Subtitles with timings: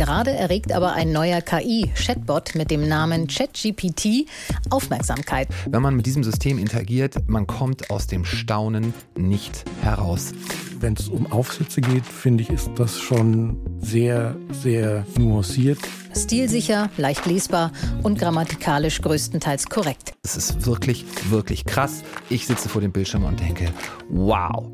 [0.00, 4.26] Gerade erregt aber ein neuer KI-Chatbot mit dem Namen ChatGPT
[4.70, 5.48] Aufmerksamkeit.
[5.68, 10.32] Wenn man mit diesem System interagiert, man kommt aus dem Staunen nicht heraus.
[10.80, 15.78] Wenn es um Aufsätze geht, finde ich, ist das schon sehr, sehr nuanciert.
[16.16, 17.70] Stilsicher, leicht lesbar
[18.02, 20.14] und grammatikalisch größtenteils korrekt.
[20.22, 22.04] Es ist wirklich, wirklich krass.
[22.30, 23.70] Ich sitze vor dem Bildschirm und denke,
[24.08, 24.66] wow.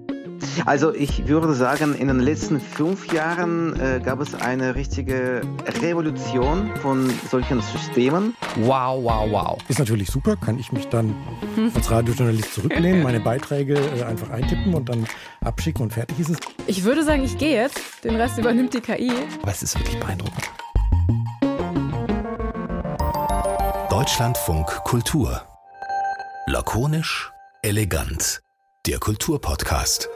[0.64, 5.42] Also ich würde sagen, in den letzten fünf Jahren äh, gab es eine richtige
[5.82, 8.34] Revolution von solchen Systemen.
[8.56, 9.58] Wow, wow, wow.
[9.68, 11.14] Ist natürlich super, kann ich mich dann
[11.74, 15.06] als Radiojournalist zurücklehnen, meine Beiträge äh, einfach eintippen und dann
[15.40, 16.38] abschicken und fertig ist es.
[16.66, 18.04] Ich würde sagen, ich gehe jetzt.
[18.04, 19.12] Den Rest übernimmt die KI.
[19.42, 20.50] Aber es ist wirklich beeindruckend.
[23.90, 25.42] Deutschlandfunk Kultur.
[26.46, 27.32] Lakonisch,
[27.62, 28.42] elegant.
[28.86, 30.08] Der Kulturpodcast.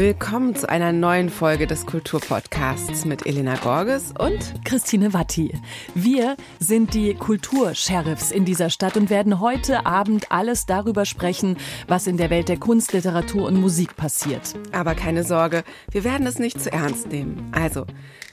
[0.00, 5.52] Willkommen zu einer neuen Folge des Kulturpodcasts mit Elena Gorges und Christine Watti.
[5.94, 12.06] Wir sind die Kultursheriffs in dieser Stadt und werden heute Abend alles darüber sprechen, was
[12.06, 14.54] in der Welt der Kunst, Literatur und Musik passiert.
[14.72, 17.52] Aber keine Sorge, wir werden es nicht zu ernst nehmen.
[17.52, 17.84] Also,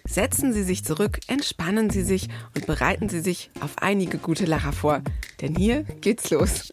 [0.05, 4.71] setzen Sie sich zurück, entspannen Sie sich und bereiten Sie sich auf einige gute Lacher
[4.71, 5.01] vor.
[5.41, 6.69] Denn hier geht's los.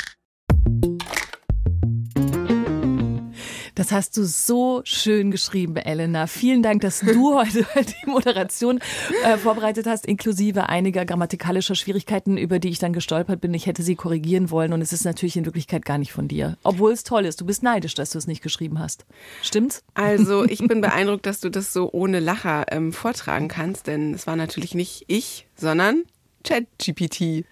[3.75, 6.29] Das hast du so schön geschrieben, Elena.
[6.29, 8.79] Vielen Dank, dass du heute die Moderation
[9.25, 13.53] äh, vorbereitet hast, inklusive einiger grammatikalischer Schwierigkeiten, über die ich dann gestolpert bin.
[13.53, 16.57] Ich hätte sie korrigieren wollen und es ist natürlich in Wirklichkeit gar nicht von dir.
[16.63, 17.41] Obwohl es toll ist.
[17.41, 19.07] Du bist neidisch, dass du es nicht geschrieben hast.
[19.43, 19.83] Stimmt's?
[19.95, 24.29] Also, ich bin beeindruckt, dass du das so ohne Lacher ähm, vortragen kannst, denn es
[24.29, 26.05] war natürlich nicht ich, sondern
[26.45, 27.45] ChatGPT.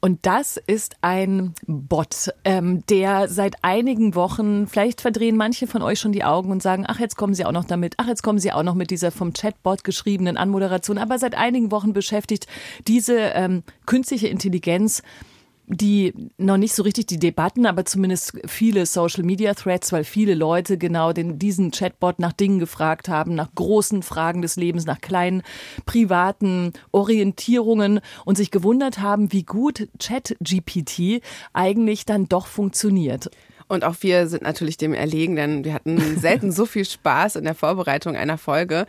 [0.00, 6.00] Und das ist ein Bot, ähm, der seit einigen Wochen, vielleicht verdrehen manche von euch
[6.00, 8.38] schon die Augen und sagen, ach, jetzt kommen sie auch noch damit, ach, jetzt kommen
[8.38, 10.98] sie auch noch mit dieser vom Chatbot geschriebenen Anmoderation.
[10.98, 12.46] Aber seit einigen Wochen beschäftigt
[12.86, 15.02] diese ähm, künstliche Intelligenz
[15.72, 20.34] die noch nicht so richtig die Debatten, aber zumindest viele Social Media Threads, weil viele
[20.34, 25.00] Leute genau den, diesen Chatbot nach Dingen gefragt haben, nach großen Fragen des Lebens, nach
[25.00, 25.42] kleinen
[25.86, 31.22] privaten Orientierungen und sich gewundert haben, wie gut ChatGPT
[31.52, 33.30] eigentlich dann doch funktioniert.
[33.68, 37.44] Und auch wir sind natürlich dem erlegen, denn wir hatten selten so viel Spaß in
[37.44, 38.86] der Vorbereitung einer Folge.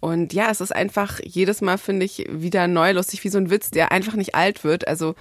[0.00, 3.50] Und ja, es ist einfach jedes Mal, finde ich, wieder neu lustig, wie so ein
[3.50, 4.88] Witz, der einfach nicht alt wird.
[4.88, 5.14] Also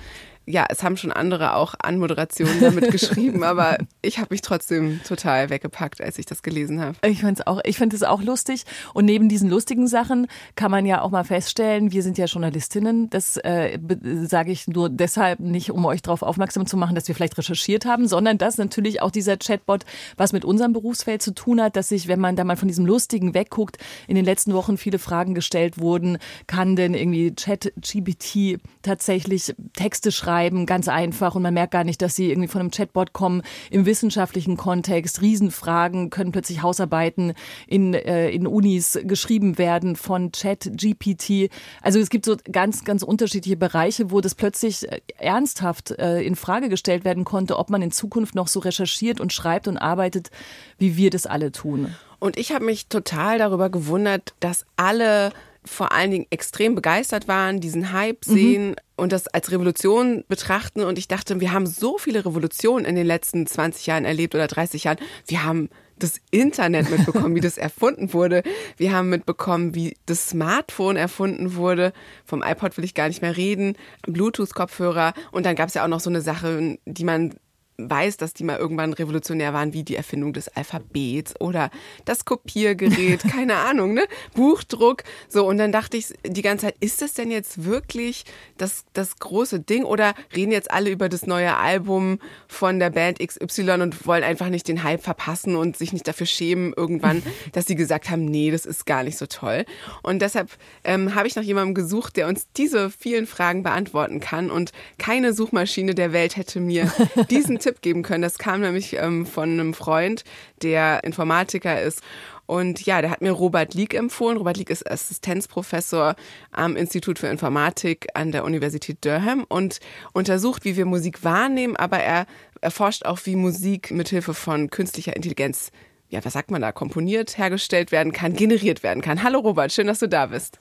[0.45, 5.49] ja, es haben schon andere auch Anmoderationen damit geschrieben, aber ich habe mich trotzdem total
[5.49, 6.97] weggepackt, als ich das gelesen habe.
[7.05, 8.65] Ich fand es auch, ich finde es auch lustig.
[8.93, 13.09] Und neben diesen lustigen Sachen kann man ja auch mal feststellen, wir sind ja Journalistinnen.
[13.09, 13.79] Das äh,
[14.25, 17.85] sage ich nur deshalb nicht, um euch darauf aufmerksam zu machen, dass wir vielleicht recherchiert
[17.85, 19.85] haben, sondern dass natürlich auch dieser Chatbot
[20.17, 22.85] was mit unserem Berufsfeld zu tun hat, dass sich, wenn man da mal von diesem
[22.85, 23.77] Lustigen wegguckt,
[24.07, 26.17] in den letzten Wochen viele Fragen gestellt wurden.
[26.47, 30.32] Kann denn irgendwie ChatGPT tatsächlich Texte schreiben?
[30.33, 33.43] Schreiben, ganz einfach und man merkt gar nicht, dass sie irgendwie von einem Chatbot kommen
[33.69, 35.21] im wissenschaftlichen Kontext.
[35.21, 37.33] Riesenfragen können plötzlich Hausarbeiten
[37.67, 41.51] in, äh, in Unis geschrieben werden von Chat-GPT.
[41.81, 46.35] Also es gibt so ganz, ganz unterschiedliche Bereiche, wo das plötzlich äh, ernsthaft äh, in
[46.35, 50.31] Frage gestellt werden konnte, ob man in Zukunft noch so recherchiert und schreibt und arbeitet,
[50.79, 51.93] wie wir das alle tun.
[52.19, 55.31] Und ich habe mich total darüber gewundert, dass alle
[55.65, 58.75] vor allen Dingen extrem begeistert waren, diesen Hype sehen mhm.
[58.95, 60.83] und das als Revolution betrachten.
[60.83, 64.47] Und ich dachte, wir haben so viele Revolutionen in den letzten 20 Jahren erlebt oder
[64.47, 64.97] 30 Jahren.
[65.27, 68.43] Wir haben das Internet mitbekommen, wie das erfunden wurde.
[68.77, 71.93] Wir haben mitbekommen, wie das Smartphone erfunden wurde.
[72.25, 73.77] Vom iPod will ich gar nicht mehr reden.
[74.07, 75.13] Bluetooth-Kopfhörer.
[75.31, 77.35] Und dann gab es ja auch noch so eine Sache, die man
[77.77, 81.71] weiß, dass die mal irgendwann revolutionär waren, wie die Erfindung des Alphabets oder
[82.05, 84.05] das Kopiergerät, keine Ahnung, ne?
[84.35, 85.03] Buchdruck.
[85.27, 88.25] So, und dann dachte ich die ganze Zeit, ist das denn jetzt wirklich
[88.57, 93.19] das, das große Ding oder reden jetzt alle über das neue Album von der Band
[93.19, 97.23] XY und wollen einfach nicht den Hype verpassen und sich nicht dafür schämen irgendwann,
[97.53, 99.65] dass sie gesagt haben, nee, das ist gar nicht so toll.
[100.03, 100.49] Und deshalb
[100.83, 105.33] ähm, habe ich nach jemandem gesucht, der uns diese vielen Fragen beantworten kann und keine
[105.33, 106.91] Suchmaschine der Welt hätte mir
[107.31, 108.21] diesen Tipp geben können.
[108.21, 110.23] Das kam nämlich ähm, von einem Freund,
[110.61, 112.01] der Informatiker ist.
[112.45, 114.37] Und ja, der hat mir Robert Lieck empfohlen.
[114.37, 116.15] Robert Lieck ist Assistenzprofessor
[116.51, 119.79] am Institut für Informatik an der Universität Durham und
[120.13, 122.25] untersucht, wie wir Musik wahrnehmen, aber er
[122.61, 125.71] erforscht auch, wie Musik mithilfe von künstlicher Intelligenz,
[126.09, 129.23] ja, was sagt man da, komponiert, hergestellt werden kann, generiert werden kann.
[129.23, 130.59] Hallo Robert, schön, dass du da bist.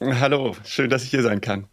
[0.00, 1.66] Hallo, schön, dass ich hier sein kann.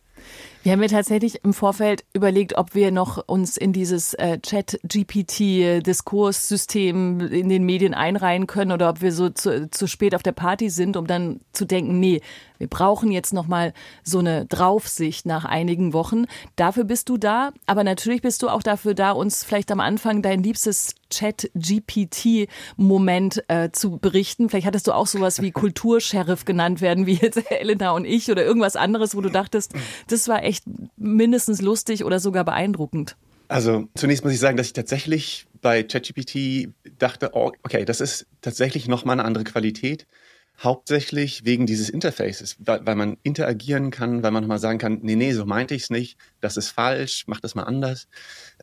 [0.62, 7.22] Wir haben ja tatsächlich im Vorfeld überlegt, ob wir noch uns in dieses äh, Chat-GPT-Diskurssystem
[7.22, 10.70] in den Medien einreihen können oder ob wir so zu, zu spät auf der Party
[10.70, 12.20] sind, um dann zu denken, nee,
[12.58, 13.72] wir brauchen jetzt nochmal
[14.04, 16.26] so eine Draufsicht nach einigen Wochen.
[16.58, 20.22] Dafür bist du da, aber natürlich bist du auch dafür da, uns vielleicht am Anfang
[20.22, 24.50] dein liebstes Chat-GPT-Moment äh, zu berichten.
[24.50, 28.46] Vielleicht hattest du auch sowas wie Kultursheriff genannt werden, wie jetzt Elena und ich oder
[28.46, 29.74] irgendwas anderes, wo du dachtest,
[30.08, 30.64] das war echt
[30.98, 33.16] mindestens lustig oder sogar beeindruckend.
[33.48, 36.70] Also zunächst muss ich sagen, dass ich tatsächlich bei ChatGPT
[37.00, 40.06] dachte, oh, okay, das ist tatsächlich nochmal eine andere Qualität.
[40.62, 45.16] Hauptsächlich wegen dieses Interfaces, weil, weil man interagieren kann, weil man nochmal sagen kann, nee,
[45.16, 48.08] nee, so meinte ich es nicht, das ist falsch, mach das mal anders.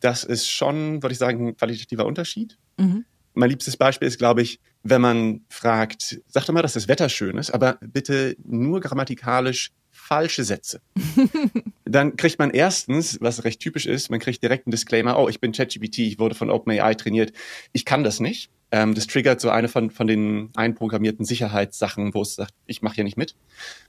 [0.00, 2.58] Das ist schon, würde ich sagen, ein qualitativer Unterschied.
[2.76, 3.04] Mhm.
[3.32, 7.08] Mein liebstes Beispiel ist, glaube ich, wenn man fragt, sag doch mal, dass das Wetter
[7.08, 9.72] schön ist, aber bitte nur grammatikalisch
[10.06, 10.80] falsche Sätze.
[11.84, 15.40] Dann kriegt man erstens, was recht typisch ist, man kriegt direkt einen Disclaimer, oh, ich
[15.40, 17.32] bin ChatGPT, ich wurde von OpenAI trainiert,
[17.72, 18.50] ich kann das nicht.
[18.70, 22.96] Ähm, das triggert so eine von, von den einprogrammierten Sicherheitssachen, wo es sagt, ich mache
[22.96, 23.34] hier nicht mit.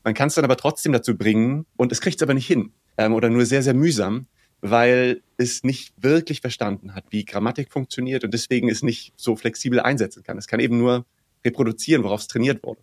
[0.03, 2.71] Man kann es dann aber trotzdem dazu bringen und es kriegt es aber nicht hin
[2.97, 4.27] ähm, oder nur sehr, sehr mühsam,
[4.61, 9.79] weil es nicht wirklich verstanden hat, wie Grammatik funktioniert und deswegen es nicht so flexibel
[9.79, 10.37] einsetzen kann.
[10.37, 11.05] Es kann eben nur
[11.45, 12.81] reproduzieren, worauf es trainiert wurde.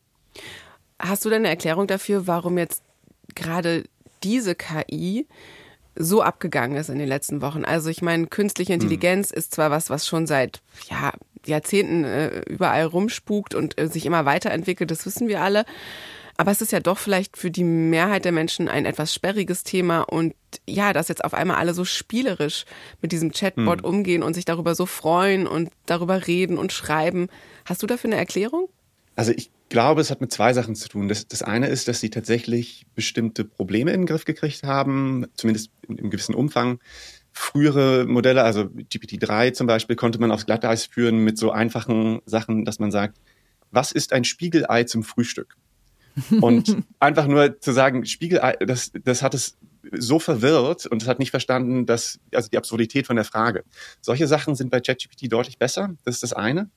[1.01, 2.83] Hast du denn eine Erklärung dafür, warum jetzt
[3.35, 3.85] gerade
[4.23, 5.27] diese KI
[5.97, 7.65] so abgegangen ist in den letzten Wochen.
[7.65, 8.81] Also ich meine, künstliche hm.
[8.81, 9.39] Intelligenz mhm.
[9.39, 10.61] ist zwar was, was schon seit
[10.91, 11.13] ja,
[11.47, 15.65] Jahrzehnten äh, überall rumspukt und äh, sich immer weiterentwickelt, das wissen wir alle.
[16.37, 20.01] Aber es ist ja doch vielleicht für die Mehrheit der Menschen ein etwas sperriges Thema
[20.01, 20.35] und
[20.69, 22.65] ja, dass jetzt auf einmal alle so spielerisch
[23.01, 23.89] mit diesem Chatbot mhm.
[23.89, 27.29] umgehen und sich darüber so freuen und darüber reden und schreiben.
[27.65, 28.69] Hast du dafür eine Erklärung?
[29.15, 31.09] Also ich glaube, es hat mit zwei Sachen zu tun.
[31.09, 35.73] Das, das eine ist, dass sie tatsächlich bestimmte Probleme in den Griff gekriegt haben, zumindest
[35.89, 36.79] in, im gewissen Umfang.
[37.33, 42.65] Frühere Modelle, also GPT-3 zum Beispiel, konnte man aufs Glatteis führen mit so einfachen Sachen,
[42.65, 43.19] dass man sagt,
[43.73, 45.57] was ist ein Spiegelei zum Frühstück?
[46.41, 49.57] Und einfach nur zu sagen, Spiegelei, das, das hat es
[49.91, 53.65] so verwirrt und es hat nicht verstanden, dass, also die Absurdität von der Frage.
[54.01, 55.97] Solche Sachen sind bei ChatGPT deutlich besser.
[56.05, 56.71] Das ist das eine.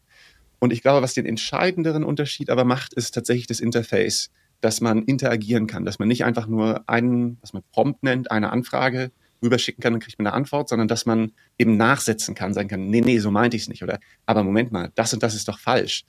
[0.59, 4.31] Und ich glaube, was den entscheidenderen Unterschied aber macht, ist tatsächlich das Interface,
[4.61, 8.51] dass man interagieren kann, dass man nicht einfach nur einen, was man prompt nennt, eine
[8.51, 9.11] Anfrage
[9.43, 12.87] rüberschicken kann, dann kriegt man eine Antwort, sondern dass man eben nachsetzen kann, sagen kann,
[12.87, 13.83] nee, nee, so meinte ich es nicht.
[13.83, 16.05] Oder, aber Moment mal, das und das ist doch falsch.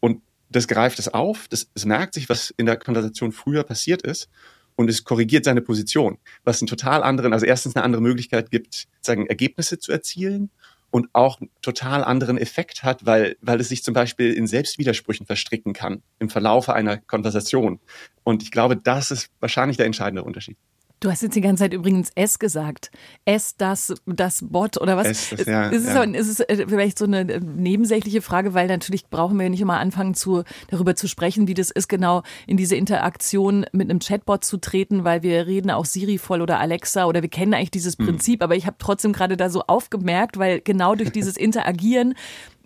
[0.00, 4.02] Und das greift es auf, das, es merkt sich, was in der Konversation früher passiert
[4.02, 4.30] ist
[4.76, 8.88] und es korrigiert seine Position, was einen total anderen, also erstens eine andere Möglichkeit gibt,
[9.00, 10.50] sagen, Ergebnisse zu erzielen
[10.90, 15.72] und auch total anderen Effekt hat, weil, weil es sich zum Beispiel in Selbstwidersprüchen verstricken
[15.72, 17.80] kann im Verlaufe einer Konversation.
[18.24, 20.56] Und ich glaube, das ist wahrscheinlich der entscheidende Unterschied.
[21.00, 22.90] Du hast jetzt die ganze Zeit übrigens S gesagt.
[23.24, 25.06] S, das, das Bot oder was?
[25.06, 26.02] S, das, ja, ist, es, ja.
[26.02, 29.78] ist es äh, vielleicht so eine äh, nebensächliche Frage, weil natürlich brauchen wir nicht immer
[29.78, 34.44] anfangen, zu, darüber zu sprechen, wie das ist, genau in diese Interaktion mit einem Chatbot
[34.44, 37.96] zu treten, weil wir reden auch Siri voll oder Alexa oder wir kennen eigentlich dieses
[37.96, 38.04] hm.
[38.04, 38.44] Prinzip, hm.
[38.44, 42.14] aber ich habe trotzdem gerade da so aufgemerkt, weil genau durch dieses Interagieren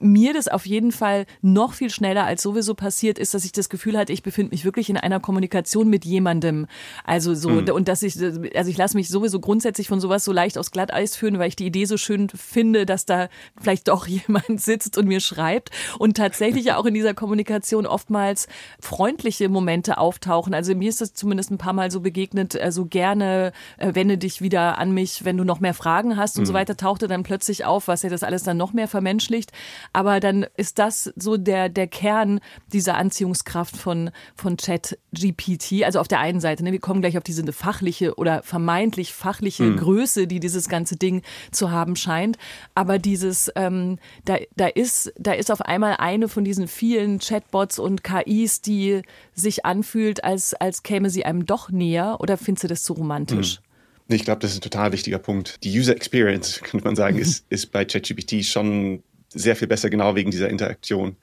[0.04, 3.68] mir das auf jeden Fall noch viel schneller als sowieso passiert ist, dass ich das
[3.68, 6.66] Gefühl hatte, ich befinde mich wirklich in einer Kommunikation mit jemandem.
[7.04, 7.68] Also so, mhm.
[7.70, 8.16] und dass ich,
[8.54, 11.56] also ich lasse mich sowieso grundsätzlich von sowas so leicht aufs Glatteis führen, weil ich
[11.56, 13.28] die Idee so schön finde, dass da
[13.60, 18.46] vielleicht doch jemand sitzt und mir schreibt und tatsächlich auch in dieser Kommunikation oftmals
[18.80, 20.52] freundliche Momente auftauchen.
[20.54, 24.42] Also mir ist das zumindest ein paar Mal so begegnet, also gerne äh, wende dich
[24.42, 26.46] wieder an mich, wenn du noch mehr Fragen hast und mhm.
[26.46, 29.50] so weiter, tauchte dann plötzlich auf, was ja das alles dann noch mehr vermenschlicht.
[29.94, 32.40] Aber dann ist das so der, der Kern
[32.72, 35.84] dieser Anziehungskraft von, von Chat GPT.
[35.84, 39.62] Also auf der einen Seite, ne, wir kommen gleich auf diese fachliche oder vermeintlich fachliche
[39.62, 39.76] mhm.
[39.76, 41.22] Größe, die dieses ganze Ding
[41.52, 42.38] zu haben scheint.
[42.74, 47.78] Aber dieses, ähm, da, da ist, da ist auf einmal eine von diesen vielen Chatbots
[47.78, 52.16] und KIs, die sich anfühlt, als, als käme sie einem doch näher.
[52.18, 53.60] Oder findest du das zu romantisch?
[53.60, 53.64] Mhm.
[54.08, 55.62] Ich glaube, das ist ein total wichtiger Punkt.
[55.64, 59.02] Die User Experience, könnte man sagen, ist, ist bei ChatGPT schon
[59.34, 61.16] sehr viel besser, genau wegen dieser Interaktion.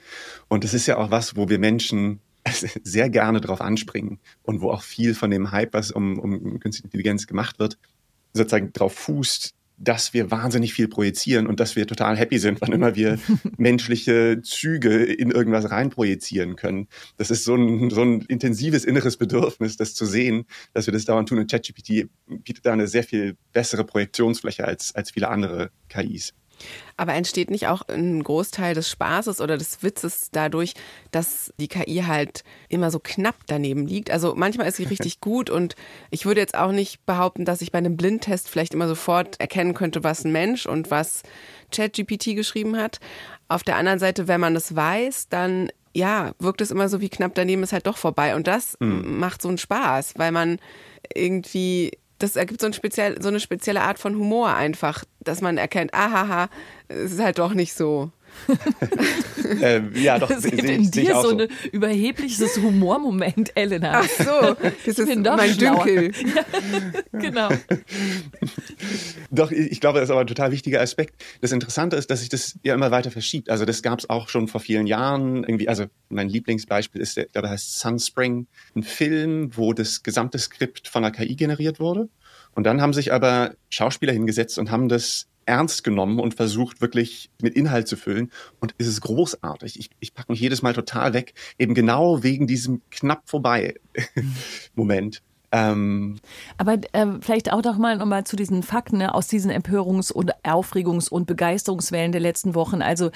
[0.48, 2.20] Und das ist ja auch was, wo wir Menschen
[2.84, 6.86] sehr gerne drauf anspringen und wo auch viel von dem Hype, was um, um künstliche
[6.86, 7.78] Intelligenz gemacht wird,
[8.34, 12.72] sozusagen drauf fußt, dass wir wahnsinnig viel projizieren und dass wir total happy sind, wann
[12.72, 13.20] immer wir
[13.58, 16.88] menschliche Züge in irgendwas reinprojizieren können.
[17.18, 21.06] Das ist so ein, so ein intensives inneres Bedürfnis, das zu sehen, dass wir das
[21.06, 21.40] dauernd tun.
[21.40, 26.34] Und ChatGPT bietet da eine sehr viel bessere Projektionsfläche als, als viele andere KIs.
[26.98, 30.74] Aber entsteht nicht auch ein Großteil des Spaßes oder des Witzes dadurch,
[31.12, 34.12] dass die KI halt immer so knapp daneben liegt?
[34.12, 35.76] Also manchmal ist sie richtig gut und
[36.10, 39.74] ich würde jetzt auch nicht behaupten, dass ich bei einem Blindtest vielleicht immer sofort erkennen
[39.74, 41.24] könnte, was ein Mensch und was
[41.72, 43.00] ChatGPT geschrieben hat.
[43.48, 47.10] Auf der anderen Seite, wenn man es weiß, dann ja, wirkt es immer so wie
[47.10, 48.36] knapp daneben ist halt doch vorbei.
[48.36, 49.20] Und das mhm.
[49.20, 50.60] macht so einen Spaß, weil man
[51.14, 55.58] irgendwie das ergibt so, ein speziell, so eine spezielle Art von Humor einfach, dass man
[55.58, 56.50] erkennt, ahaha,
[56.88, 58.12] es ist halt doch nicht so.
[59.62, 60.30] ähm, ja, doch.
[60.30, 64.02] Es gibt in dir so, so ein überhebliches Humormoment, Elena.
[64.02, 66.12] Ach so, das ist mein Dünkel.
[66.36, 67.50] ja, genau.
[69.30, 71.24] doch, ich glaube, das ist aber ein total wichtiger Aspekt.
[71.42, 73.50] Das Interessante ist, dass sich das ja immer weiter verschiebt.
[73.50, 75.44] Also das gab es auch schon vor vielen Jahren.
[75.44, 80.88] Irgendwie, also mein Lieblingsbeispiel ist, der, der heißt Sunspring, ein Film, wo das gesamte Skript
[80.88, 82.10] von der KI generiert wurde.
[82.54, 87.30] Und dann haben sich aber Schauspieler hingesetzt und haben das ernst genommen und versucht wirklich
[87.42, 88.32] mit Inhalt zu füllen.
[88.60, 89.80] Und es ist großartig.
[89.80, 93.76] Ich, ich packe mich jedes Mal total weg, eben genau wegen diesem knapp vorbei
[94.76, 95.22] Moment.
[95.52, 96.18] Ähm,
[96.58, 100.12] Aber äh, vielleicht auch noch mal, noch mal zu diesen Fakten ne, aus diesen Empörungs-
[100.12, 102.82] und Aufregungs- und Begeisterungswellen der letzten Wochen.
[102.82, 103.12] Also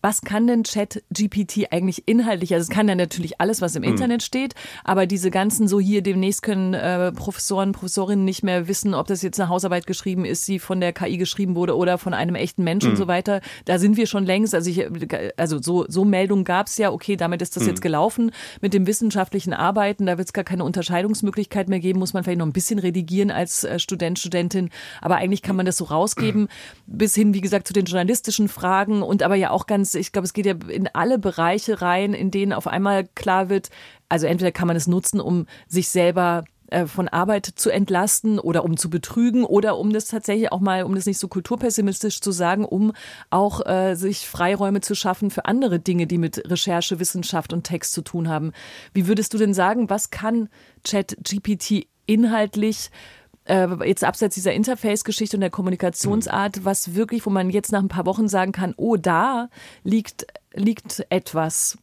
[0.00, 2.54] was kann denn Chat GPT eigentlich inhaltlich?
[2.54, 3.90] Also es kann ja natürlich alles, was im mhm.
[3.90, 8.94] Internet steht, aber diese ganzen so hier demnächst können äh, Professoren, Professorinnen nicht mehr wissen,
[8.94, 12.14] ob das jetzt eine Hausarbeit geschrieben ist, die von der KI geschrieben wurde oder von
[12.14, 12.92] einem echten Menschen mhm.
[12.92, 13.40] und so weiter.
[13.64, 14.54] Da sind wir schon längst.
[14.54, 14.86] Also ich,
[15.36, 16.92] also so, so Meldungen gab es ja.
[16.92, 17.70] Okay, damit ist das mhm.
[17.70, 20.06] jetzt gelaufen mit dem wissenschaftlichen Arbeiten.
[20.06, 21.98] Da wird es gar keine Unterscheidungsmöglichkeit mehr geben.
[21.98, 24.70] Muss man vielleicht noch ein bisschen redigieren als äh, Student, Studentin.
[25.00, 26.48] Aber eigentlich kann man das so rausgeben
[26.86, 30.12] bis hin, wie gesagt, zu den journalistischen Fragen und aber ja auch ganz ganz, ich
[30.12, 33.70] glaube, es geht ja in alle Bereiche rein, in denen auf einmal klar wird,
[34.08, 38.64] also entweder kann man es nutzen, um sich selber äh, von Arbeit zu entlasten oder
[38.64, 42.32] um zu betrügen oder um das tatsächlich auch mal, um das nicht so kulturpessimistisch zu
[42.32, 42.92] sagen, um
[43.30, 47.92] auch äh, sich Freiräume zu schaffen für andere Dinge, die mit Recherche, Wissenschaft und Text
[47.92, 48.52] zu tun haben.
[48.92, 50.48] Wie würdest du denn sagen, was kann
[50.84, 52.90] Chat GPT inhaltlich
[53.48, 57.88] äh, jetzt abseits dieser Interface-Geschichte und der Kommunikationsart, was wirklich, wo man jetzt nach ein
[57.88, 59.48] paar Wochen sagen kann, oh, da
[59.84, 61.78] liegt liegt etwas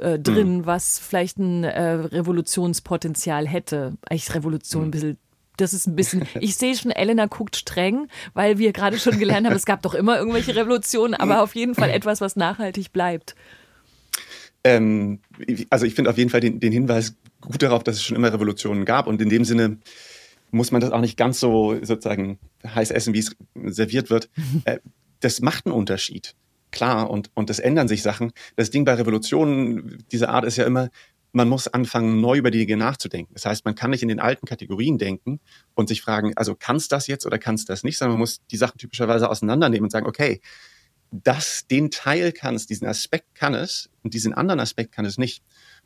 [0.00, 0.66] äh, drin, mhm.
[0.66, 3.96] was vielleicht ein äh, Revolutionspotenzial hätte.
[4.08, 5.18] Eigentlich Revolution ein bisschen
[5.58, 9.46] das ist ein bisschen, ich sehe schon, Elena guckt streng, weil wir gerade schon gelernt
[9.46, 13.34] haben, es gab doch immer irgendwelche Revolutionen, aber auf jeden Fall etwas, was nachhaltig bleibt.
[14.64, 15.20] Ähm,
[15.70, 18.32] also ich finde auf jeden Fall den, den, Hinweis gut darauf, dass es schon immer
[18.32, 19.78] Revolutionen gab und in dem Sinne
[20.50, 23.36] muss man das auch nicht ganz so sozusagen heiß essen, wie es
[23.66, 24.30] serviert wird.
[24.64, 24.78] Äh,
[25.20, 26.34] das macht einen Unterschied.
[26.70, 28.32] Klar, und, und es ändern sich Sachen.
[28.56, 30.90] Das Ding bei Revolutionen dieser Art ist ja immer,
[31.32, 33.32] man muss anfangen, neu über die Dinge nachzudenken.
[33.34, 35.40] Das heißt, man kann nicht in den alten Kategorien denken
[35.74, 38.20] und sich fragen, also kann es das jetzt oder kann es das nicht, sondern man
[38.20, 40.40] muss die Sachen typischerweise auseinandernehmen und sagen, okay,
[41.10, 45.18] das, den Teil kann es, diesen Aspekt kann es und diesen anderen Aspekt kann es
[45.18, 45.42] nicht.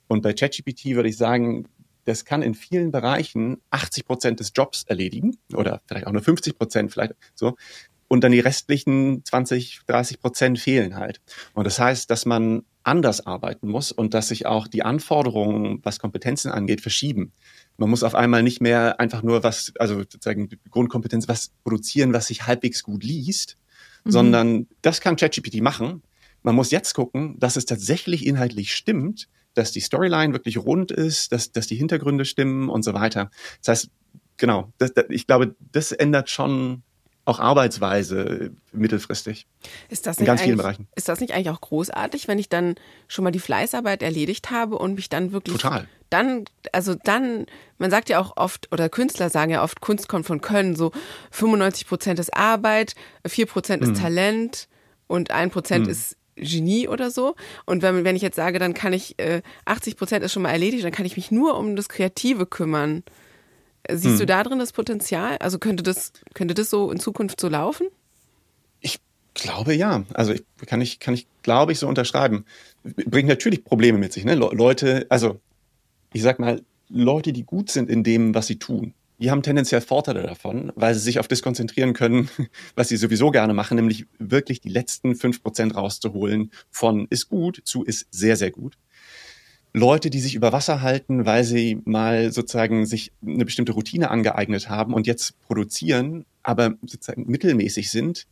[0.09, 1.69] Und bei ChatGPT würde ich sagen,
[2.04, 6.59] das kann in vielen Bereichen 80 Prozent des Jobs erledigen oder vielleicht auch nur 50
[6.59, 7.56] Prozent, vielleicht so.
[8.09, 11.21] Und dann die restlichen 20, 30 Prozent fehlen halt.
[11.54, 15.99] Und das heißt, dass man anders arbeiten muss und dass sich auch die Anforderungen, was
[15.99, 17.32] Kompetenzen angeht, verschieben.
[17.76, 22.26] Man muss auf einmal nicht mehr einfach nur was, also sozusagen Grundkompetenz, was produzieren, was
[22.26, 23.56] sich halbwegs gut liest,
[24.04, 24.11] mhm.
[24.11, 26.02] sondern das kann ChatGPT machen.
[26.42, 31.32] Man muss jetzt gucken, dass es tatsächlich inhaltlich stimmt, dass die Storyline wirklich rund ist,
[31.32, 33.30] dass, dass die Hintergründe stimmen und so weiter.
[33.59, 33.90] Das heißt,
[34.37, 36.82] genau, das, das, ich glaube, das ändert schon
[37.25, 39.47] auch Arbeitsweise mittelfristig.
[39.88, 40.88] Ist das in ganz vielen Bereichen.
[40.97, 42.75] Ist das nicht eigentlich auch großartig, wenn ich dann
[43.06, 45.87] schon mal die Fleißarbeit erledigt habe und mich dann wirklich Total.
[46.11, 47.47] dann also dann
[47.78, 50.90] man sagt ja auch oft oder Künstler sagen ja oft Kunst kommt von Können, so
[51.30, 54.00] 95 Prozent ist Arbeit, 4 Prozent ist hm.
[54.00, 54.68] Talent
[55.06, 55.92] und 1 Prozent hm.
[55.92, 57.34] ist Genie oder so.
[57.66, 60.50] Und wenn, wenn ich jetzt sage, dann kann ich, äh, 80 Prozent ist schon mal
[60.50, 63.02] erledigt, dann kann ich mich nur um das Kreative kümmern.
[63.88, 64.18] Siehst hm.
[64.18, 65.37] du da drin das Potenzial?
[65.38, 67.88] Also könnte das, könnte das so in Zukunft so laufen?
[68.80, 69.00] Ich
[69.34, 70.04] glaube ja.
[70.14, 72.44] Also ich, kann ich, kann ich, glaube ich, so unterschreiben.
[72.84, 74.25] Bringt natürlich Probleme mit sich.
[74.25, 74.34] Ne?
[74.34, 75.40] Leute, also
[76.12, 79.80] ich sag mal, Leute, die gut sind in dem, was sie tun, die haben tendenziell
[79.80, 82.28] Vorteile davon, weil sie sich auf das konzentrieren können,
[82.74, 87.62] was sie sowieso gerne machen, nämlich wirklich die letzten fünf Prozent rauszuholen von ist gut
[87.64, 88.76] zu ist sehr, sehr gut.
[89.74, 94.68] Leute, die sich über Wasser halten, weil sie mal sozusagen sich eine bestimmte Routine angeeignet
[94.68, 98.26] haben und jetzt produzieren, aber sozusagen mittelmäßig sind,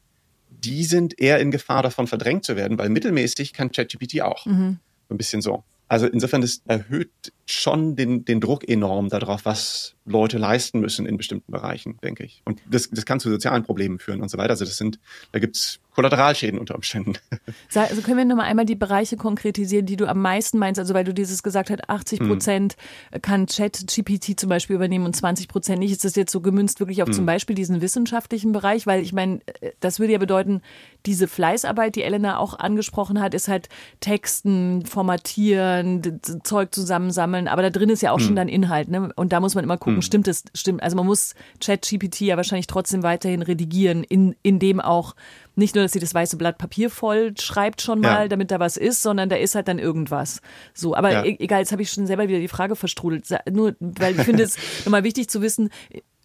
[0.51, 4.45] die sind eher in Gefahr davon verdrängt zu werden, weil mittelmäßig kann ChatGPT auch.
[4.45, 4.81] Mhm.
[5.09, 5.65] Ein bisschen so.
[5.91, 11.17] Also insofern, das erhöht schon den, den Druck enorm darauf, was, Leute leisten müssen in
[11.17, 12.43] bestimmten Bereichen, denke ich.
[12.45, 14.51] Und das, das kann zu sozialen Problemen führen und so weiter.
[14.51, 14.99] Also das sind,
[15.33, 17.15] da gibt's Kollateralschäden unter Umständen.
[17.75, 20.79] Also können wir nochmal einmal die Bereiche konkretisieren, die du am meisten meinst?
[20.79, 22.77] Also weil du dieses gesagt hast, 80 Prozent
[23.11, 23.23] hm.
[23.23, 25.93] kann Chat-GPT zum Beispiel übernehmen und 20 Prozent nicht.
[25.93, 27.15] Ist das jetzt so gemünzt wirklich auf hm.
[27.15, 28.87] zum Beispiel diesen wissenschaftlichen Bereich?
[28.87, 29.41] Weil ich meine,
[29.81, 30.63] das würde ja bedeuten,
[31.07, 33.69] diese Fleißarbeit, die Elena auch angesprochen hat, ist halt
[34.01, 37.49] Texten, Formatieren, Zeug zusammensammeln.
[37.49, 38.27] Aber da drin ist ja auch hm.
[38.27, 38.89] schon dann Inhalt.
[38.89, 39.11] Ne?
[39.17, 40.07] Und da muss man immer gucken, hm.
[40.07, 40.45] stimmt es?
[40.55, 40.83] Stimmt.
[40.83, 45.15] Also man muss Chat-GPT ja wahrscheinlich trotzdem weiterhin redigieren, in, in dem auch
[45.57, 48.29] nicht nur, dass sie das weiße Blatt Papier voll schreibt schon mal, ja.
[48.29, 50.41] damit da was ist, sondern da ist halt dann irgendwas.
[50.75, 51.25] So, aber ja.
[51.25, 53.27] E-, egal, jetzt habe ich schon selber wieder die Frage verstrudelt.
[53.51, 55.71] Nur, weil ich finde es nochmal wichtig zu wissen,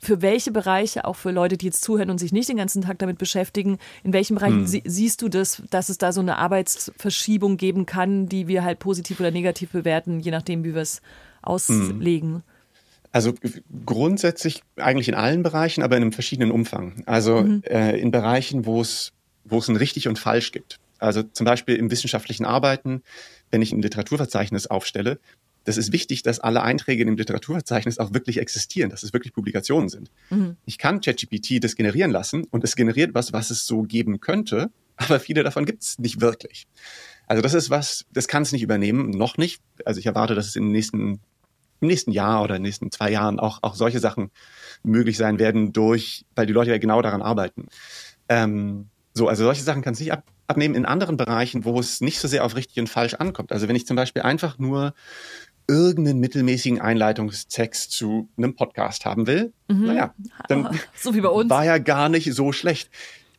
[0.05, 2.99] für welche Bereiche, auch für Leute, die jetzt zuhören und sich nicht den ganzen Tag
[2.99, 4.81] damit beschäftigen, in welchen Bereichen hm.
[4.85, 9.19] siehst du das, dass es da so eine Arbeitsverschiebung geben kann, die wir halt positiv
[9.19, 11.01] oder negativ bewerten, je nachdem, wie wir es
[11.41, 12.35] auslegen?
[12.35, 12.43] Hm.
[13.15, 13.33] Also
[13.85, 17.01] grundsätzlich eigentlich in allen Bereichen, aber in einem verschiedenen Umfang.
[17.05, 17.63] Also mhm.
[17.63, 19.13] äh, in Bereichen, wo es
[19.45, 20.79] wo es ein richtig und falsch gibt.
[20.99, 23.03] Also zum Beispiel im wissenschaftlichen Arbeiten,
[23.51, 25.17] wenn ich ein Literaturverzeichnis aufstelle,
[25.63, 29.31] das ist wichtig, dass alle Einträge in dem Literaturverzeichnis auch wirklich existieren, dass es wirklich
[29.31, 30.11] Publikationen sind.
[30.29, 30.57] Mhm.
[30.65, 34.71] Ich kann ChatGPT das generieren lassen und es generiert was, was es so geben könnte,
[34.97, 36.67] aber viele davon gibt es nicht wirklich.
[37.27, 39.61] Also das ist was, das kann es nicht übernehmen, noch nicht.
[39.85, 41.21] Also ich erwarte, dass es im nächsten,
[41.85, 44.31] im nächsten Jahr oder in den nächsten zwei Jahren auch, auch solche Sachen
[44.83, 47.67] möglich sein werden durch, weil die Leute ja genau daran arbeiten.
[48.27, 52.01] Ähm, so, also solche Sachen kann es nicht ab, abnehmen in anderen Bereichen, wo es
[52.01, 53.51] nicht so sehr auf richtig und falsch ankommt.
[53.51, 54.93] Also wenn ich zum Beispiel einfach nur
[55.67, 59.85] irgendeinen mittelmäßigen Einleitungstext zu einem Podcast haben will, mhm.
[59.85, 60.13] naja,
[60.47, 61.49] dann so wie bei uns.
[61.49, 62.89] war ja gar nicht so schlecht.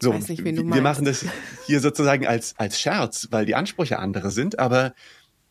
[0.01, 1.25] So, nicht, wir machen das
[1.65, 4.93] hier sozusagen als, als Scherz, weil die Ansprüche andere sind, aber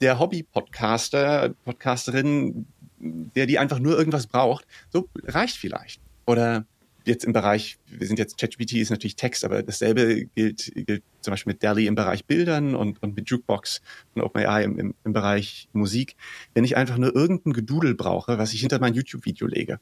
[0.01, 2.67] der Hobby-Podcaster, Podcasterin,
[2.99, 6.01] der die einfach nur irgendwas braucht, so reicht vielleicht.
[6.25, 6.65] Oder
[7.05, 11.31] jetzt im Bereich, wir sind jetzt, ChatGPT ist natürlich Text, aber dasselbe gilt, gilt zum
[11.31, 13.81] Beispiel mit DALI im Bereich Bildern und, und mit Jukebox
[14.15, 16.15] und OpenAI im, im, im Bereich Musik.
[16.53, 19.79] Wenn ich einfach nur irgendein Gedudel brauche, was ich hinter mein YouTube-Video lege,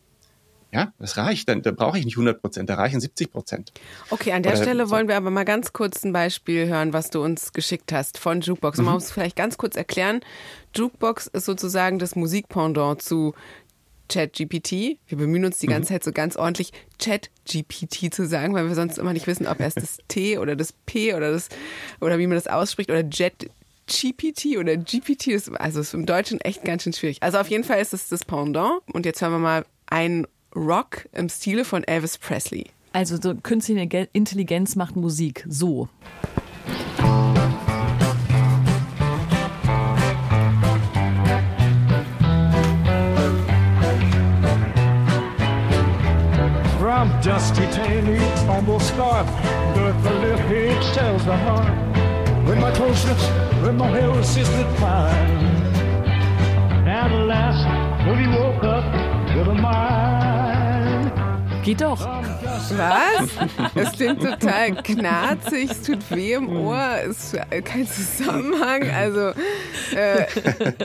[0.73, 1.47] ja, das reicht.
[1.49, 3.71] Dann, da brauche ich nicht 100 Prozent, da reichen 70 Prozent.
[4.09, 7.11] Okay, an der Oder Stelle wollen wir aber mal ganz kurz ein Beispiel hören, was
[7.11, 8.79] du uns geschickt hast von Jukebox.
[8.79, 8.85] Mhm.
[8.85, 10.21] Man muss vielleicht ganz kurz erklären.
[10.75, 13.35] Jukebox ist sozusagen das Musikpendant zu
[14.09, 14.97] ChatGPT.
[15.07, 15.95] Wir bemühen uns die ganze mhm.
[15.95, 19.77] Zeit so ganz ordentlich ChatGPT zu sagen, weil wir sonst immer nicht wissen, ob erst
[19.77, 21.49] das T oder das P oder das
[22.01, 23.49] oder wie man das ausspricht oder Jet
[23.85, 27.21] GPT oder GPT ist also ist im Deutschen echt ganz schön schwierig.
[27.21, 31.07] Also auf jeden Fall ist es das Pendant und jetzt hören wir mal einen Rock
[31.13, 32.65] im Stile von Elvis Presley.
[32.93, 35.89] Also so künstliche Intelligenz macht Musik so.
[47.03, 49.27] I'm dusty, tiny, fumble scarf,
[49.75, 51.67] but the lip it tells the heart.
[52.47, 53.21] When my closeness,
[53.61, 55.43] when my hair assisted fine.
[56.87, 57.65] At last,
[58.07, 58.85] when he woke up
[59.35, 60.02] with a mind.
[61.63, 61.99] Geht doch.
[62.01, 63.29] Was?
[63.75, 68.89] Es klingt total knarzig, es tut weh im Ohr, es ist kein Zusammenhang.
[68.89, 69.31] Also,
[69.95, 70.25] äh,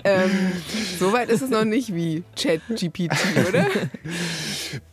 [0.04, 0.52] ähm,
[0.98, 3.12] so weit ist es noch nicht wie ChatGPT,
[3.48, 3.66] oder?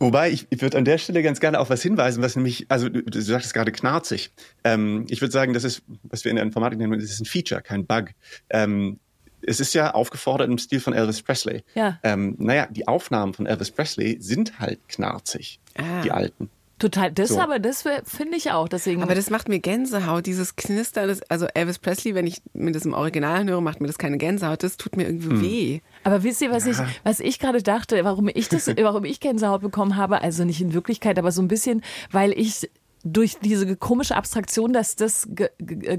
[0.00, 2.88] Wobei, ich, ich würde an der Stelle ganz gerne auf was hinweisen, was nämlich, also
[2.88, 4.32] du, du sagtest gerade knarzig.
[4.64, 7.26] Ähm, ich würde sagen, das ist, was wir in der Informatik nennen, das ist ein
[7.26, 8.06] Feature, kein Bug.
[8.50, 8.98] Ähm,
[9.46, 11.62] es ist ja aufgefordert im Stil von Elvis Presley.
[11.74, 11.98] Ja.
[12.02, 16.02] Ähm, naja, die Aufnahmen von Elvis Presley sind halt knarzig, ah.
[16.02, 16.50] die alten.
[16.78, 17.40] Total, das so.
[17.40, 18.68] aber, das finde ich auch.
[18.68, 19.02] Deswegen.
[19.02, 21.08] Aber das macht mir Gänsehaut, dieses Knistern.
[21.08, 24.18] Das, also Elvis Presley, wenn ich mir das im Original höre, macht mir das keine
[24.18, 24.62] Gänsehaut.
[24.62, 25.42] Das tut mir irgendwie hm.
[25.42, 25.80] weh.
[26.04, 26.72] Aber wisst ihr, was ja.
[26.72, 30.20] ich, was ich gerade dachte, warum ich das, warum ich Gänsehaut bekommen habe?
[30.20, 32.68] Also nicht in Wirklichkeit, aber so ein bisschen, weil ich
[33.04, 35.28] durch diese komische Abstraktion, dass das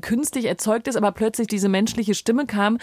[0.02, 2.78] künstlich erzeugt ist, aber plötzlich diese menschliche Stimme kam,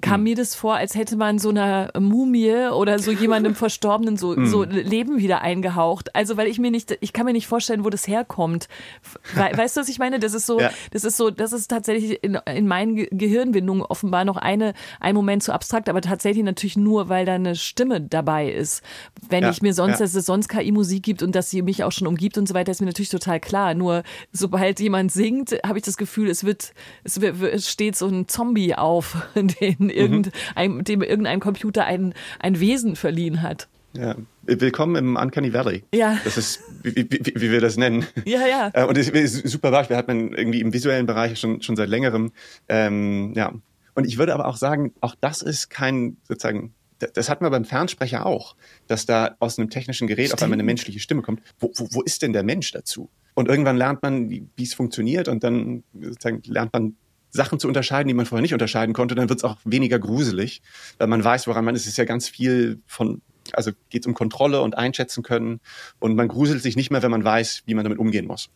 [0.00, 0.24] kam mhm.
[0.24, 4.46] mir das vor, als hätte man so einer Mumie oder so jemandem Verstorbenen so, mhm.
[4.46, 6.14] so Leben wieder eingehaucht.
[6.14, 8.68] Also, weil ich mir nicht, ich kann mir nicht vorstellen, wo das herkommt.
[9.34, 10.18] weißt du, was ich meine?
[10.18, 10.70] Das ist so, ja.
[10.90, 15.42] das ist so, das ist tatsächlich in, in meinen Gehirnwindungen offenbar noch eine, ein Moment
[15.42, 18.82] zu abstrakt, aber tatsächlich natürlich nur, weil da eine Stimme dabei ist.
[19.28, 19.50] Wenn ja.
[19.50, 20.04] ich mir sonst, ja.
[20.04, 22.72] dass es sonst KI-Musik gibt und dass sie mich auch schon umgibt und so weiter,
[22.72, 23.74] ist mir natürlich total klar.
[23.74, 24.02] Nur
[24.32, 26.72] sobald jemand singt, habe ich das Gefühl, es wird,
[27.04, 29.90] es, wird, es steht so ein Zombie auf, den Mhm.
[29.90, 33.68] irgendein, dem irgendein Computer ein, ein Wesen verliehen hat.
[33.96, 34.16] Ja.
[34.42, 35.84] Willkommen im Uncanny Valley.
[35.94, 36.18] Ja.
[36.24, 38.06] Das ist, wie, wie, wie wir das nennen.
[38.24, 38.70] Ja, ja.
[38.74, 41.88] Äh, und das ist super Beispiel, hat man irgendwie im visuellen Bereich schon, schon seit
[41.88, 42.32] längerem.
[42.68, 43.52] Ähm, ja.
[43.94, 46.74] Und ich würde aber auch sagen, auch das ist kein sozusagen
[47.12, 50.38] das hat man beim Fernsprecher auch, dass da aus einem technischen Gerät Stimmt.
[50.38, 51.42] auf einmal eine menschliche Stimme kommt.
[51.58, 53.10] Wo, wo, wo ist denn der Mensch dazu?
[53.34, 56.96] Und irgendwann lernt man, wie es funktioniert und dann sozusagen lernt man
[57.34, 60.62] Sachen zu unterscheiden, die man vorher nicht unterscheiden konnte, dann wird es auch weniger gruselig,
[60.98, 61.82] weil man weiß, woran man ist.
[61.82, 65.60] Es ist ja ganz viel von, also geht es um Kontrolle und einschätzen können
[65.98, 68.50] und man gruselt sich nicht mehr, wenn man weiß, wie man damit umgehen muss.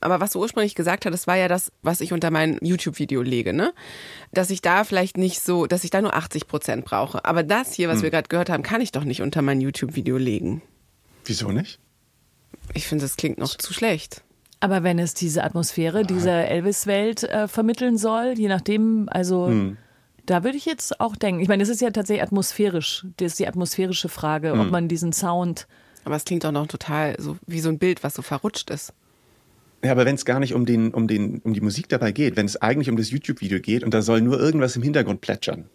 [0.00, 3.52] Aber was du ursprünglich gesagt hattest, war ja das, was ich unter mein YouTube-Video lege,
[3.52, 3.74] ne?
[4.32, 7.24] Dass ich da vielleicht nicht so, dass ich da nur 80 Prozent brauche.
[7.24, 8.04] Aber das hier, was hm.
[8.04, 10.62] wir gerade gehört haben, kann ich doch nicht unter mein YouTube-Video legen.
[11.24, 11.80] Wieso nicht?
[12.74, 14.22] Ich finde, das klingt noch zu schlecht.
[14.60, 19.76] Aber wenn es diese Atmosphäre dieser Elvis-Welt äh, vermitteln soll, je nachdem, also hm.
[20.26, 21.40] da würde ich jetzt auch denken.
[21.40, 23.06] Ich meine, es ist ja tatsächlich atmosphärisch.
[23.18, 24.60] Das ist die atmosphärische Frage, hm.
[24.60, 25.68] ob man diesen Sound.
[26.04, 28.92] Aber es klingt doch noch total so wie so ein Bild, was so verrutscht ist.
[29.84, 32.36] Ja, aber wenn es gar nicht um, den, um, den, um die Musik dabei geht,
[32.36, 35.66] wenn es eigentlich um das YouTube-Video geht und da soll nur irgendwas im Hintergrund plätschern.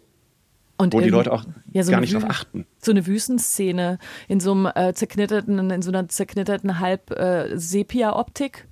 [0.76, 2.66] Und wo die Leute auch ja, so gar nicht drauf achten.
[2.82, 8.66] So eine Wüstenszene in so einem äh, zerknitterten, in so einer zerknitterten halb äh, Sepia-Optik.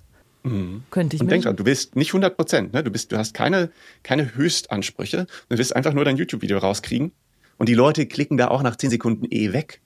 [0.44, 0.82] Mhm.
[0.90, 1.32] Könnte ich Und mir.
[1.32, 2.82] denk dran, du bist nicht 100 Prozent, ne?
[2.82, 3.70] Du bist, du hast keine,
[4.02, 5.26] keine Höchstansprüche.
[5.48, 7.12] Du willst einfach nur dein YouTube-Video rauskriegen.
[7.58, 9.80] Und die Leute klicken da auch nach 10 Sekunden eh weg.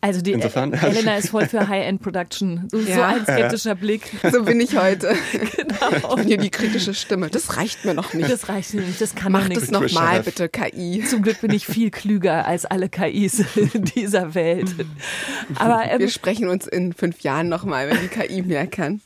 [0.00, 0.72] Also die Insofern.
[0.72, 2.68] Elena ist voll für High-End-Production.
[2.76, 2.96] So, ja.
[2.96, 4.02] so, ein skeptischer Blick.
[4.30, 5.14] So bin ich heute.
[5.56, 6.14] genau.
[6.14, 7.28] Und hier die kritische Stimme.
[7.30, 8.30] Das reicht mir noch nicht.
[8.30, 9.00] Das reicht mir nicht.
[9.00, 9.60] Das kann Mach nicht.
[9.60, 11.02] das nochmal bitte, KI.
[11.08, 13.44] Zum Glück bin ich viel klüger als alle KIs
[13.96, 14.68] dieser Welt.
[15.54, 19.00] Aber ähm, wir sprechen uns in fünf Jahren nochmal, wenn die KI mehr kann.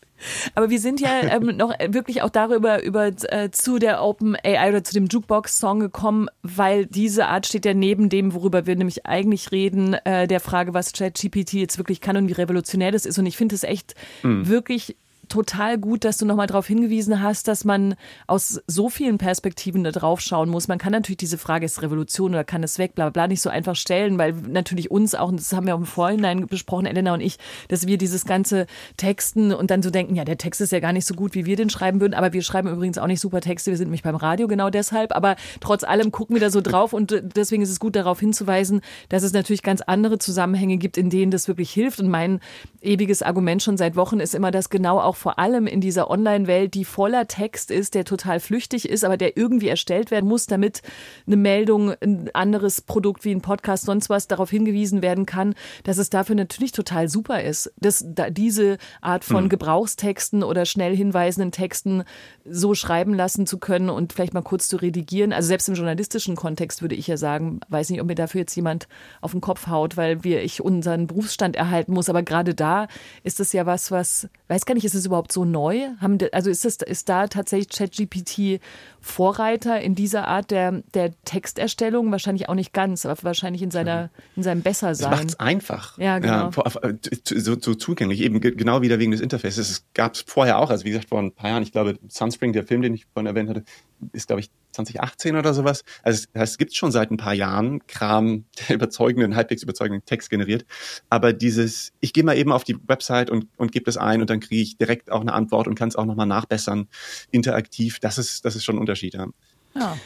[0.55, 4.69] Aber wir sind ja ähm, noch wirklich auch darüber über äh, zu der Open AI
[4.71, 9.07] oder zu dem Jukebox-Song gekommen, weil diese Art steht ja neben dem, worüber wir nämlich
[9.07, 13.19] eigentlich reden, äh, der Frage, was ChatGPT jetzt wirklich kann und wie revolutionär das ist.
[13.19, 14.49] Und ich finde es echt mhm.
[14.49, 14.97] wirklich
[15.31, 17.95] total gut, dass du nochmal darauf hingewiesen hast, dass man
[18.27, 20.69] aus so vielen Perspektiven da drauf schauen muss.
[20.69, 23.49] Man kann natürlich diese Frage, ist Revolution oder kann es weg, bla bla, nicht so
[23.49, 27.15] einfach stellen, weil natürlich uns auch, und das haben wir auch im Vorhinein besprochen, Elena
[27.15, 27.39] und ich,
[27.69, 28.67] dass wir dieses ganze
[28.99, 31.47] Texten und dann so denken, ja, der Text ist ja gar nicht so gut, wie
[31.47, 34.03] wir den schreiben würden, aber wir schreiben übrigens auch nicht super Texte, wir sind nämlich
[34.03, 37.71] beim Radio genau deshalb, aber trotz allem gucken wir da so drauf und deswegen ist
[37.71, 41.71] es gut darauf hinzuweisen, dass es natürlich ganz andere Zusammenhänge gibt, in denen das wirklich
[41.71, 42.01] hilft.
[42.01, 42.41] Und mein
[42.81, 46.75] ewiges Argument schon seit Wochen ist immer, dass genau auch vor allem in dieser Online-Welt,
[46.75, 50.83] die voller Text ist, der total flüchtig ist, aber der irgendwie erstellt werden muss, damit
[51.27, 55.55] eine Meldung, ein anderes Produkt wie ein Podcast, sonst was darauf hingewiesen werden kann,
[55.85, 59.49] dass es dafür natürlich total super ist, dass da diese Art von mhm.
[59.51, 62.05] Gebrauchstexten oder schnell hinweisenden Texten
[62.45, 65.33] so schreiben lassen zu können und vielleicht mal kurz zu redigieren.
[65.33, 68.57] Also selbst im journalistischen Kontext würde ich ja sagen, weiß nicht, ob mir dafür jetzt
[68.57, 68.89] jemand
[69.21, 72.89] auf den Kopf haut, weil wir ich unseren Berufsstand erhalten muss, aber gerade da
[73.23, 75.89] ist es ja was, was weiß gar nicht, ist es überhaupt so neu?
[76.01, 78.61] Haben, also ist, das, ist da tatsächlich ChatGPT
[79.01, 82.11] Vorreiter in dieser Art der, der Texterstellung?
[82.13, 85.11] Wahrscheinlich auch nicht ganz, aber wahrscheinlich in, seiner, in seinem Bessersein.
[85.11, 85.99] Das macht es einfach.
[85.99, 86.51] Ja, genau.
[86.51, 86.93] Ja,
[87.25, 89.71] so, so, zugänglich, eben genau wieder wegen des Interfaces.
[89.71, 92.53] Es gab es vorher auch, also wie gesagt, vor ein paar Jahren, ich glaube, Sunspring,
[92.53, 93.65] der Film, den ich vorhin erwähnt hatte,
[94.13, 95.85] ist, glaube ich, 2018 oder sowas.
[96.03, 100.65] Also es gibt schon seit ein paar Jahren Kram, der überzeugenden, halbwegs überzeugenden Text generiert.
[101.09, 104.31] Aber dieses, ich gehe mal eben auf die Website und, und gebe das ein und
[104.31, 106.89] dann kriege ich direkt auch eine Antwort und kann es auch nochmal nachbessern,
[107.31, 109.15] interaktiv, das ist, das ist schon ein Unterschied.
[109.15, 109.27] Ja.
[109.75, 109.97] ja.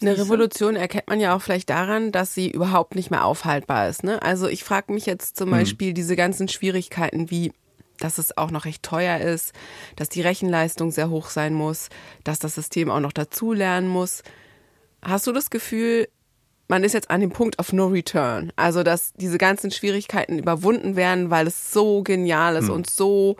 [0.00, 4.02] Eine Revolution erkennt man ja auch vielleicht daran, dass sie überhaupt nicht mehr aufhaltbar ist.
[4.02, 4.22] Ne?
[4.22, 5.58] Also ich frage mich jetzt zum hm.
[5.58, 7.52] Beispiel diese ganzen Schwierigkeiten wie
[8.00, 9.52] dass es auch noch recht teuer ist,
[9.96, 11.90] dass die Rechenleistung sehr hoch sein muss,
[12.24, 14.22] dass das System auch noch dazulernen muss.
[15.02, 16.08] Hast du das Gefühl,
[16.68, 18.52] man ist jetzt an dem Punkt of no return?
[18.56, 22.74] Also, dass diese ganzen Schwierigkeiten überwunden werden, weil es so genial ist hm.
[22.74, 23.36] und so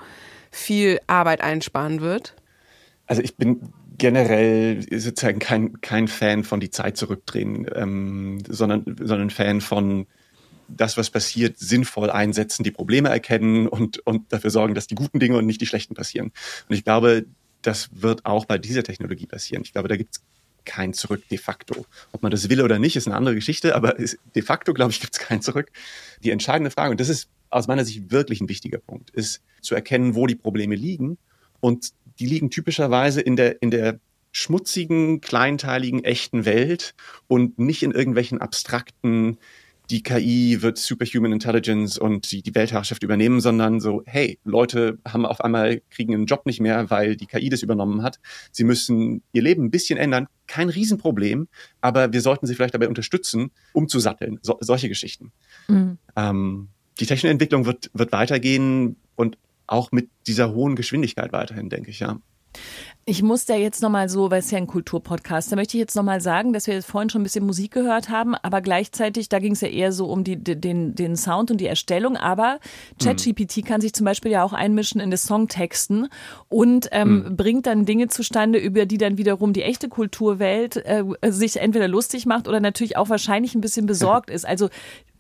[0.51, 2.35] viel Arbeit einsparen wird?
[3.07, 9.31] Also, ich bin generell sozusagen kein, kein Fan von die Zeit zurückdrehen, ähm, sondern, sondern
[9.31, 10.07] Fan von
[10.69, 15.19] das, was passiert, sinnvoll einsetzen, die Probleme erkennen und, und dafür sorgen, dass die guten
[15.19, 16.33] Dinge und nicht die schlechten passieren.
[16.69, 17.27] Und ich glaube,
[17.63, 19.63] das wird auch bei dieser Technologie passieren.
[19.65, 20.23] Ich glaube, da gibt es
[20.65, 21.85] kein Zurück de facto.
[22.13, 23.97] Ob man das will oder nicht, ist eine andere Geschichte, aber
[24.35, 25.71] de facto, glaube ich, gibt es kein Zurück.
[26.23, 29.75] Die entscheidende Frage, und das ist aus meiner Sicht wirklich ein wichtiger Punkt, ist zu
[29.75, 31.19] erkennen, wo die Probleme liegen.
[31.61, 34.01] Und die liegen typischerweise in der, in der
[34.33, 36.95] schmutzigen, kleinteiligen, echten Welt
[37.27, 39.39] und nicht in irgendwelchen abstrakten
[39.91, 45.27] die KI wird Superhuman Intelligence und die, die Weltherrschaft übernehmen, sondern so, hey, Leute haben
[45.27, 48.21] auf einmal, kriegen einen Job nicht mehr, weil die KI das übernommen hat.
[48.53, 50.29] Sie müssen ihr Leben ein bisschen ändern.
[50.47, 51.49] Kein Riesenproblem,
[51.81, 54.39] aber wir sollten sie vielleicht dabei unterstützen, umzusatteln.
[54.43, 55.33] So, solche Geschichten.
[55.67, 55.99] Mhm.
[56.15, 56.69] Ähm,
[57.01, 62.01] die technische Entwicklung wird, wird weitergehen und auch mit dieser hohen Geschwindigkeit weiterhin, denke ich,
[62.01, 62.21] ja.
[63.11, 65.96] Ich muss da jetzt nochmal so, weil es ja ein Kulturpodcast, da möchte ich jetzt
[65.96, 69.40] nochmal sagen, dass wir jetzt vorhin schon ein bisschen Musik gehört haben, aber gleichzeitig, da
[69.40, 72.61] ging es ja eher so um die, den, den Sound und die Erstellung, aber
[73.03, 73.64] ChatGPT mhm.
[73.64, 76.07] kann sich zum Beispiel ja auch einmischen in die Songtexten
[76.49, 77.37] und ähm, mhm.
[77.37, 82.27] bringt dann Dinge zustande, über die dann wiederum die echte Kulturwelt äh, sich entweder lustig
[82.27, 84.46] macht oder natürlich auch wahrscheinlich ein bisschen besorgt ist.
[84.46, 84.68] Also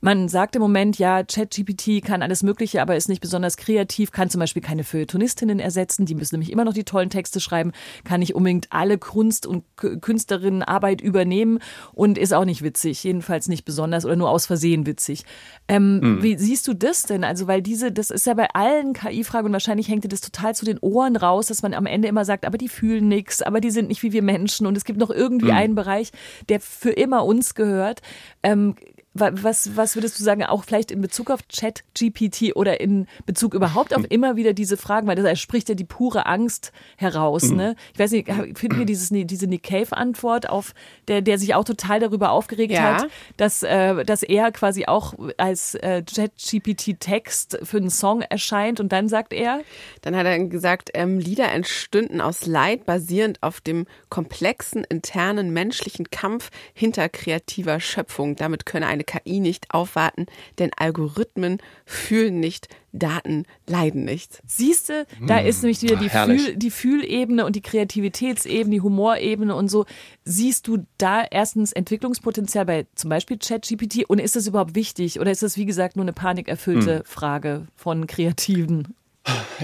[0.00, 4.30] man sagt im Moment, ja, ChatGPT kann alles Mögliche, aber ist nicht besonders kreativ, kann
[4.30, 7.72] zum Beispiel keine Feuilletonistinnen ersetzen, die müssen nämlich immer noch die tollen Texte schreiben,
[8.04, 11.58] kann nicht unbedingt alle Kunst- und Künstlerinnenarbeit übernehmen
[11.92, 15.24] und ist auch nicht witzig, jedenfalls nicht besonders oder nur aus Versehen witzig.
[15.68, 16.22] Ähm, mhm.
[16.22, 17.24] Wie siehst du das denn?
[17.24, 20.54] Also, weil diese, das ist ja bei allen KI-Fragen und wahrscheinlich hängt dir das total
[20.54, 23.60] zu den Ohren raus, dass man am Ende immer sagt, aber die fühlen nichts, aber
[23.60, 25.56] die sind nicht wie wir Menschen und es gibt noch irgendwie mhm.
[25.56, 26.12] einen Bereich,
[26.48, 28.00] der für immer uns gehört.
[28.42, 28.74] Ähm,
[29.12, 33.94] was, was würdest du sagen, auch vielleicht in Bezug auf Chat-GPT oder in Bezug überhaupt
[33.94, 37.50] auf immer wieder diese Fragen, weil das spricht ja die pure Angst heraus.
[37.50, 37.56] Mhm.
[37.56, 37.76] Ne?
[37.92, 40.74] Ich weiß nicht, finden wir dieses, diese Nick Cave-Antwort, auf
[41.08, 43.02] der, der sich auch total darüber aufgeregt ja.
[43.02, 48.92] hat, dass, äh, dass er quasi auch als äh, Chat-GPT-Text für einen Song erscheint und
[48.92, 49.62] dann sagt er?
[50.02, 56.10] Dann hat er gesagt, ähm, Lieder entstünden aus Leid basierend auf dem komplexen internen menschlichen
[56.10, 58.36] Kampf hinter kreativer Schöpfung.
[58.36, 60.26] Damit könne eine eine KI nicht aufwarten,
[60.58, 64.42] denn Algorithmen fühlen nicht, Daten leiden nicht.
[64.46, 65.46] Siehst du, da hm.
[65.46, 69.86] ist nämlich wieder die, Fühl, die Fühlebene und die Kreativitätsebene, die Humorebene und so.
[70.24, 75.30] Siehst du da erstens Entwicklungspotenzial bei zum Beispiel ChatGPT und ist das überhaupt wichtig oder
[75.30, 77.04] ist das wie gesagt nur eine panikerfüllte hm.
[77.04, 78.94] Frage von Kreativen?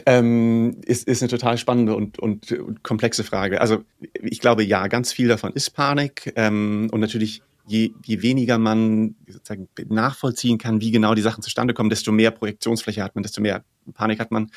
[0.05, 3.61] Ähm, ist, ist eine total spannende und, und, und, komplexe Frage.
[3.61, 3.85] Also
[4.23, 9.17] ich glaube, ja, ganz viel davon ist Panik ähm, und natürlich je, je weniger man
[9.27, 13.41] sozusagen nachvollziehen kann, wie genau die Sachen zustande kommen, desto mehr Projektionsfläche hat man, desto
[13.41, 14.51] mehr Panik hat man.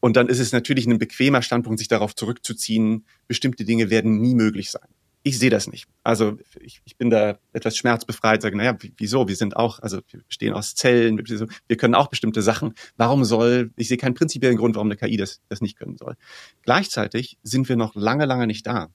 [0.00, 4.34] Und dann ist es natürlich ein bequemer Standpunkt, sich darauf zurückzuziehen, bestimmte Dinge werden nie
[4.34, 4.88] möglich sein.
[5.24, 5.86] Ich sehe das nicht.
[6.02, 9.28] Also ich, ich bin da etwas schmerzbefreit, sage, naja, wieso?
[9.28, 11.22] Wir sind auch, also wir bestehen aus Zellen,
[11.68, 12.74] wir können auch bestimmte Sachen.
[12.96, 16.16] Warum soll, ich sehe keinen prinzipiellen Grund, warum eine KI das, das nicht können soll.
[16.62, 18.88] Gleichzeitig sind wir noch lange, lange nicht da.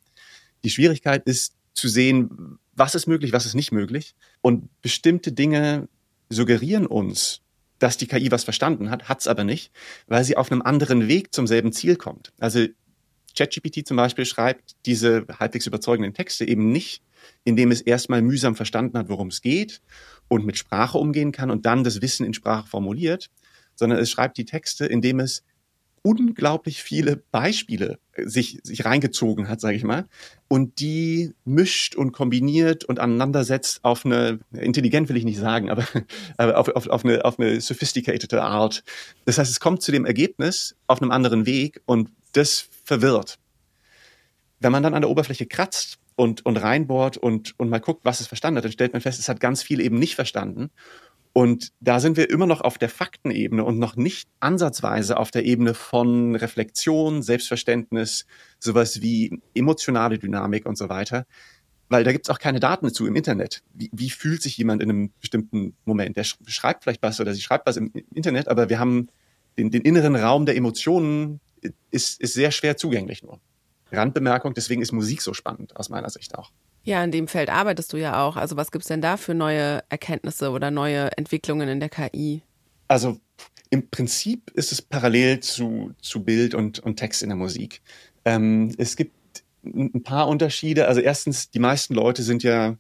[0.66, 4.16] Die Schwierigkeit ist zu sehen, was ist möglich, was ist nicht möglich.
[4.42, 5.88] Und bestimmte Dinge
[6.30, 7.42] suggerieren uns,
[7.80, 9.72] dass die KI was verstanden hat, hat es aber nicht,
[10.08, 12.34] weil sie auf einem anderen Weg zum selben Ziel kommt.
[12.40, 12.66] Also
[13.38, 17.04] ChatGPT zum Beispiel schreibt diese halbwegs überzeugenden Texte eben nicht,
[17.44, 19.82] indem es erstmal mühsam verstanden hat, worum es geht
[20.28, 23.30] und mit Sprache umgehen kann und dann das Wissen in Sprache formuliert,
[23.76, 25.44] sondern es schreibt die Texte, indem es
[26.08, 30.06] unglaublich viele Beispiele äh, sich, sich reingezogen hat, sage ich mal,
[30.48, 35.86] und die mischt und kombiniert und aneinandersetzt auf eine, intelligent will ich nicht sagen, aber,
[36.38, 38.84] aber auf, auf, auf, eine, auf eine sophisticated Art.
[39.26, 43.38] Das heißt, es kommt zu dem Ergebnis auf einem anderen Weg und das verwirrt.
[44.60, 48.22] Wenn man dann an der Oberfläche kratzt und, und reinbohrt und, und mal guckt, was
[48.22, 50.70] es verstanden hat, dann stellt man fest, es hat ganz viel eben nicht verstanden.
[51.38, 55.46] Und da sind wir immer noch auf der Faktenebene und noch nicht ansatzweise auf der
[55.46, 58.26] Ebene von Reflexion, Selbstverständnis,
[58.58, 61.28] sowas wie emotionale Dynamik und so weiter.
[61.90, 63.62] Weil da gibt's auch keine Daten dazu im Internet.
[63.72, 66.18] Wie, wie fühlt sich jemand in einem bestimmten Moment?
[66.18, 69.10] Der schreibt vielleicht was oder sie schreibt was im Internet, aber wir haben
[69.60, 71.40] den, den inneren Raum der Emotionen
[71.92, 73.40] ist, ist sehr schwer zugänglich nur.
[73.92, 76.52] Randbemerkung, deswegen ist Musik so spannend aus meiner Sicht auch.
[76.84, 78.38] Ja, in dem Feld arbeitest du ja auch.
[78.38, 82.42] Also was gibt's denn da für neue Erkenntnisse oder neue Entwicklungen in der KI?
[82.88, 83.20] Also
[83.70, 87.82] im Prinzip ist es parallel zu, zu Bild und, und Text in der Musik.
[88.24, 89.14] Ähm, es gibt
[89.64, 90.88] ein paar Unterschiede.
[90.88, 92.78] Also erstens, die meisten Leute sind ja,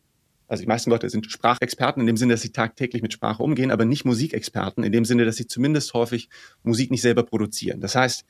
[0.47, 3.71] also die meisten Leute sind Sprachexperten in dem Sinne, dass sie tagtäglich mit Sprache umgehen,
[3.71, 6.29] aber nicht Musikexperten in dem Sinne, dass sie zumindest häufig
[6.63, 7.81] Musik nicht selber produzieren.
[7.81, 8.23] Das heißt,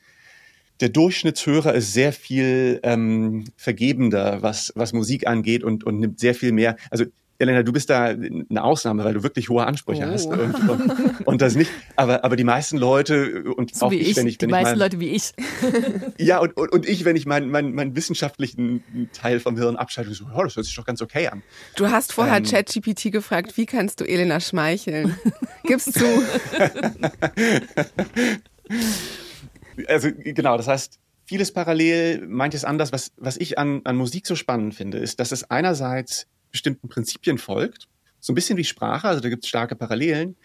[0.80, 6.34] der Durchschnittshörer ist sehr viel ähm, vergebender, was, was Musik angeht und, und nimmt sehr
[6.34, 6.76] viel mehr.
[6.90, 7.06] Also
[7.40, 10.10] Elena, du bist da eine Ausnahme, weil du wirklich hohe Ansprüche oh.
[10.10, 11.70] hast und, und, und, das nicht.
[11.94, 14.60] Aber, aber die meisten Leute und so auch ich, ich, wenn ich, wenn die ich
[14.60, 15.32] meisten mein, Leute wie ich.
[16.18, 20.12] ja und, und, und ich, wenn ich meinen mein, mein wissenschaftlichen Teil vom Hirn abschalte,
[20.14, 21.42] so, oh, das hört sich doch ganz okay an.
[21.76, 25.16] Du hast vorher ähm, ChatGPT gefragt, wie kannst du Elena schmeicheln?
[25.62, 26.06] Gibst du?
[29.86, 32.92] also genau, das heißt, vieles parallel, manches anders.
[32.92, 37.38] Was, was ich an, an Musik so spannend finde, ist, dass es einerseits bestimmten Prinzipien
[37.38, 37.88] folgt,
[38.20, 40.36] so ein bisschen wie Sprache, also da gibt es starke Parallelen,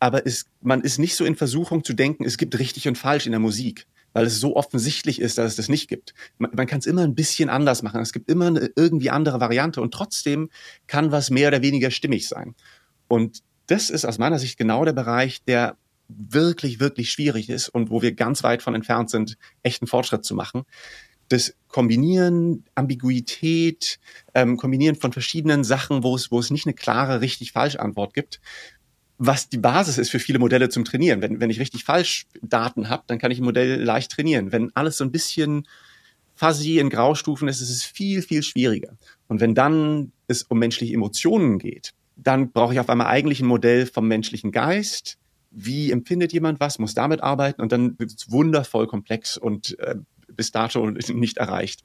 [0.00, 3.26] aber es, man ist nicht so in Versuchung zu denken, es gibt richtig und falsch
[3.26, 6.14] in der Musik, weil es so offensichtlich ist, dass es das nicht gibt.
[6.38, 9.40] Man, man kann es immer ein bisschen anders machen, es gibt immer eine irgendwie andere
[9.40, 10.50] Variante und trotzdem
[10.86, 12.54] kann was mehr oder weniger stimmig sein.
[13.08, 15.76] Und das ist aus meiner Sicht genau der Bereich, der
[16.08, 20.34] wirklich, wirklich schwierig ist und wo wir ganz weit von entfernt sind, echten Fortschritt zu
[20.34, 20.64] machen.
[21.28, 23.98] das Kombinieren, Ambiguität,
[24.34, 28.40] ähm, Kombinieren von verschiedenen Sachen, wo es, wo es nicht eine klare richtig-falsch Antwort gibt,
[29.16, 31.22] was die Basis ist für viele Modelle zum Trainieren.
[31.22, 34.52] Wenn, wenn ich richtig falsch Daten habe, dann kann ich ein Modell leicht trainieren.
[34.52, 35.66] Wenn alles so ein bisschen
[36.34, 38.96] fuzzy in Graustufen ist, ist es viel, viel schwieriger.
[39.28, 43.46] Und wenn dann es um menschliche Emotionen geht, dann brauche ich auf einmal eigentlich ein
[43.46, 45.18] Modell vom menschlichen Geist.
[45.54, 49.96] Wie empfindet jemand was, muss damit arbeiten und dann wird es wundervoll komplex und äh,
[50.28, 51.84] bis dato nicht erreicht.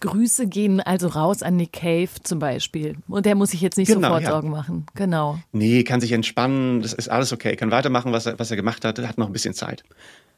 [0.00, 2.96] Grüße gehen also raus an Nick Cave zum Beispiel.
[3.08, 4.30] Und der muss sich jetzt nicht genau, sofort ja.
[4.30, 4.86] Sorgen machen.
[4.94, 5.38] Genau.
[5.52, 7.56] Nee, kann sich entspannen, das ist alles okay.
[7.56, 9.82] Kann weitermachen, was er, was er gemacht hat, hat noch ein bisschen Zeit.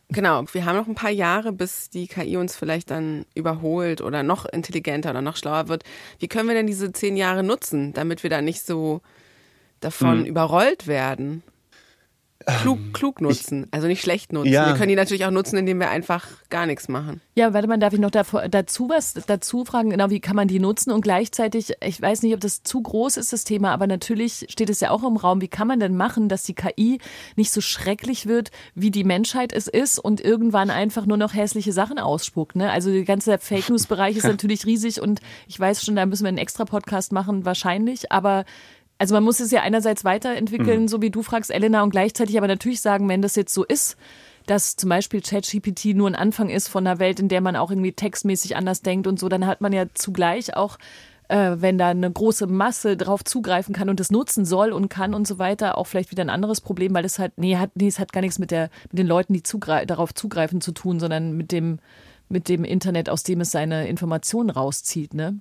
[0.09, 4.23] Genau, wir haben noch ein paar Jahre, bis die KI uns vielleicht dann überholt oder
[4.23, 5.83] noch intelligenter oder noch schlauer wird.
[6.21, 9.01] Wie können wir denn diese zehn Jahre nutzen, damit wir da nicht so
[9.81, 10.27] davon mhm.
[10.27, 11.43] überrollt werden?
[12.45, 14.53] Klug, ähm, klug nutzen, ich, also nicht schlecht nutzen.
[14.53, 14.67] Ja.
[14.67, 17.21] Wir können die natürlich auch nutzen, indem wir einfach gar nichts machen.
[17.35, 19.91] Ja, warte mal, darf ich noch davor, dazu was dazu fragen?
[19.91, 20.93] Genau, wie kann man die nutzen?
[20.93, 24.71] Und gleichzeitig, ich weiß nicht, ob das zu groß ist, das Thema, aber natürlich steht
[24.71, 25.41] es ja auch im Raum.
[25.41, 26.99] Wie kann man denn machen, dass die KI
[27.37, 31.73] nicht so schrecklich wird, wie die Menschheit es ist und irgendwann einfach nur noch hässliche
[31.73, 32.57] Sachen ausspuckt?
[32.57, 32.71] Ne?
[32.71, 36.25] Also der ganze Fake News Bereich ist natürlich riesig und ich weiß schon, da müssen
[36.25, 38.45] wir einen extra Podcast machen, wahrscheinlich, aber
[38.99, 40.89] also man muss es ja einerseits weiterentwickeln, mhm.
[40.89, 43.97] so wie du fragst, Elena, und gleichzeitig aber natürlich sagen, wenn das jetzt so ist,
[44.47, 47.71] dass zum Beispiel ChatGPT nur ein Anfang ist von einer Welt, in der man auch
[47.71, 50.79] irgendwie textmäßig anders denkt und so, dann hat man ja zugleich auch,
[51.29, 55.15] äh, wenn da eine große Masse drauf zugreifen kann und es nutzen soll und kann
[55.15, 57.89] und so weiter, auch vielleicht wieder ein anderes Problem, weil es halt, nee, hat, nee,
[57.89, 61.01] es hat gar nichts mit, der, mit den Leuten, die zugre darauf zugreifen zu tun,
[61.01, 61.81] sondern mit dem,
[62.29, 65.41] mit dem Internet, aus dem es seine Informationen rauszieht, ne?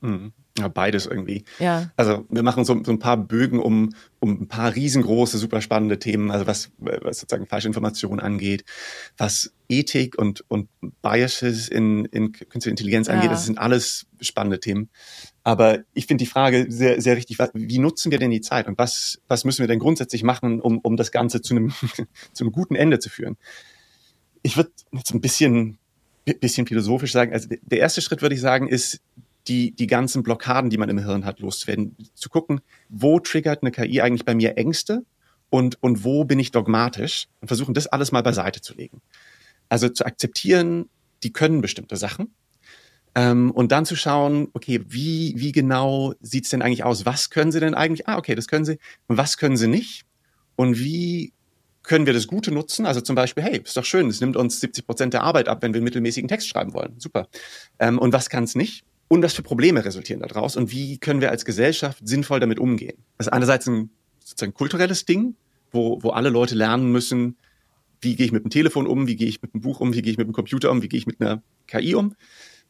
[0.00, 0.32] Mhm.
[0.58, 1.44] Ja, beides irgendwie.
[1.60, 1.90] Ja.
[1.96, 6.00] Also wir machen so, so, ein paar Bögen um, um ein paar riesengroße, super spannende
[6.00, 8.64] Themen, also was, was sozusagen Falschinformationen angeht,
[9.16, 10.68] was Ethik und, und
[11.02, 13.30] Biases in, in künstliche Intelligenz angeht, ja.
[13.30, 14.88] das sind alles spannende Themen.
[15.44, 18.78] Aber ich finde die Frage sehr, sehr richtig, wie nutzen wir denn die Zeit und
[18.78, 21.72] was, was müssen wir denn grundsätzlich machen, um, um das Ganze zu einem,
[22.32, 23.36] zu einem guten Ende zu führen?
[24.42, 25.78] Ich würde jetzt ein bisschen,
[26.24, 29.00] bisschen philosophisch sagen, also der erste Schritt würde ich sagen, ist
[29.48, 31.96] die, die ganzen Blockaden, die man im Hirn hat, loszuwerden.
[32.14, 35.04] Zu gucken, wo triggert eine KI eigentlich bei mir Ängste
[35.50, 39.00] und, und wo bin ich dogmatisch und versuchen, das alles mal beiseite zu legen.
[39.68, 40.88] Also zu akzeptieren,
[41.22, 42.34] die können bestimmte Sachen.
[43.14, 47.06] Ähm, und dann zu schauen, okay, wie, wie genau sieht's denn eigentlich aus?
[47.06, 48.06] Was können sie denn eigentlich?
[48.06, 48.78] Ah, okay, das können sie.
[49.06, 50.04] Und was können sie nicht?
[50.56, 51.32] Und wie
[51.82, 52.84] können wir das Gute nutzen?
[52.84, 55.62] Also zum Beispiel, hey, ist doch schön, es nimmt uns 70 Prozent der Arbeit ab,
[55.62, 56.94] wenn wir mittelmäßigen Text schreiben wollen.
[56.98, 57.28] Super.
[57.78, 58.84] Ähm, und was kann es nicht?
[59.08, 62.98] Und was für Probleme resultieren daraus und wie können wir als Gesellschaft sinnvoll damit umgehen.
[63.16, 63.90] Das ist einerseits ein
[64.20, 65.34] sozusagen kulturelles Ding,
[65.72, 67.36] wo, wo alle Leute lernen müssen,
[68.00, 70.02] wie gehe ich mit dem Telefon um, wie gehe ich mit dem Buch um, wie
[70.02, 72.14] gehe ich mit dem Computer um, wie gehe ich mit einer KI um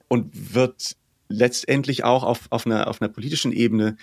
[0.09, 0.96] und wird
[1.29, 3.96] letztendlich auch auf, auf, einer, auf einer politischen Ebene,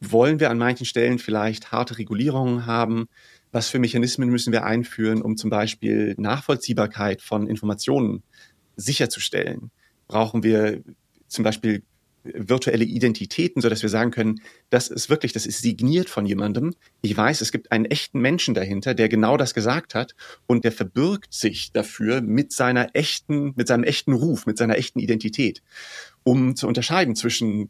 [0.00, 3.06] wollen wir an manchen Stellen vielleicht harte Regulierungen haben,
[3.52, 8.22] was für Mechanismen müssen wir einführen, um zum Beispiel Nachvollziehbarkeit von Informationen
[8.76, 9.70] sicherzustellen?
[10.08, 10.82] Brauchen wir
[11.34, 11.82] zum Beispiel
[12.24, 16.74] virtuelle Identitäten, so dass wir sagen können, das ist wirklich, das ist signiert von jemandem.
[17.02, 20.14] Ich weiß, es gibt einen echten Menschen dahinter, der genau das gesagt hat
[20.46, 25.00] und der verbirgt sich dafür mit seiner echten, mit seinem echten Ruf, mit seiner echten
[25.00, 25.62] Identität,
[26.22, 27.68] um zu unterscheiden zwischen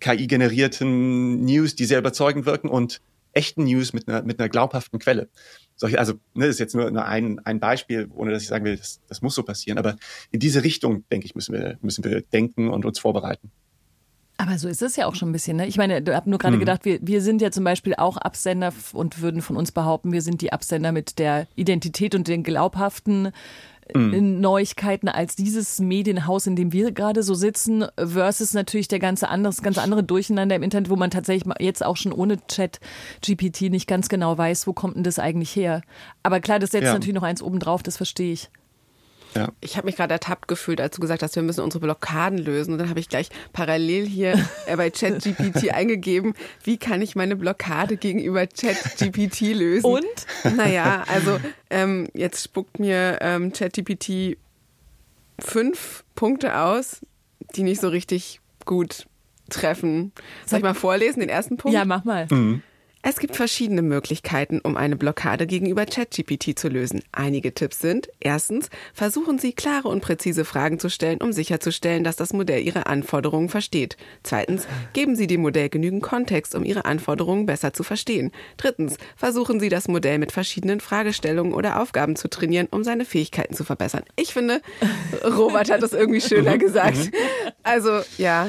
[0.00, 3.00] KI-generierten News, die sehr überzeugend wirken und
[3.32, 5.28] echten News mit einer, mit einer glaubhaften Quelle.
[5.76, 8.64] Solche, also ne, das ist jetzt nur, nur ein, ein Beispiel, ohne dass ich sagen
[8.64, 9.78] will, das, das muss so passieren.
[9.78, 9.96] Aber
[10.30, 13.50] in diese Richtung, denke ich, müssen wir, müssen wir denken und uns vorbereiten.
[14.36, 15.56] Aber so ist es ja auch schon ein bisschen.
[15.56, 15.66] Ne?
[15.66, 16.60] Ich meine, du hast nur gerade mhm.
[16.60, 20.22] gedacht, wir, wir sind ja zum Beispiel auch Absender und würden von uns behaupten, wir
[20.22, 23.30] sind die Absender mit der Identität und den glaubhaften
[23.92, 24.40] mhm.
[24.40, 29.54] Neuigkeiten als dieses Medienhaus, in dem wir gerade so sitzen, versus natürlich der ganze andere,
[29.62, 32.80] ganz andere Durcheinander im Internet, wo man tatsächlich jetzt auch schon ohne Chat
[33.24, 35.82] GPT nicht ganz genau weiß, wo kommt denn das eigentlich her.
[36.22, 36.92] Aber klar, das setzt ja.
[36.92, 38.50] natürlich noch eins obendrauf, das verstehe ich.
[39.34, 39.48] Ja.
[39.60, 42.72] Ich habe mich gerade ertappt gefühlt, als du gesagt hast, wir müssen unsere Blockaden lösen.
[42.72, 44.34] Und dann habe ich gleich parallel hier
[44.66, 49.86] äh, bei ChatGPT eingegeben, wie kann ich meine Blockade gegenüber ChatGPT lösen?
[49.86, 50.56] Und?
[50.56, 51.38] Naja, also
[51.70, 54.36] ähm, jetzt spuckt mir ähm, ChatGPT
[55.38, 57.00] fünf Punkte aus,
[57.56, 59.06] die nicht so richtig gut
[59.50, 60.12] treffen.
[60.46, 61.74] Soll ich mal vorlesen, den ersten Punkt?
[61.74, 62.26] Ja, mach mal.
[62.30, 62.62] Mhm.
[63.06, 67.02] Es gibt verschiedene Möglichkeiten, um eine Blockade gegenüber ChatGPT zu lösen.
[67.12, 72.16] Einige Tipps sind, erstens, versuchen Sie klare und präzise Fragen zu stellen, um sicherzustellen, dass
[72.16, 73.98] das Modell Ihre Anforderungen versteht.
[74.22, 78.32] Zweitens, geben Sie dem Modell genügend Kontext, um Ihre Anforderungen besser zu verstehen.
[78.56, 83.54] Drittens, versuchen Sie das Modell mit verschiedenen Fragestellungen oder Aufgaben zu trainieren, um seine Fähigkeiten
[83.54, 84.04] zu verbessern.
[84.16, 84.62] Ich finde,
[85.22, 87.10] Robert hat das irgendwie schöner gesagt.
[87.64, 88.48] Also, ja.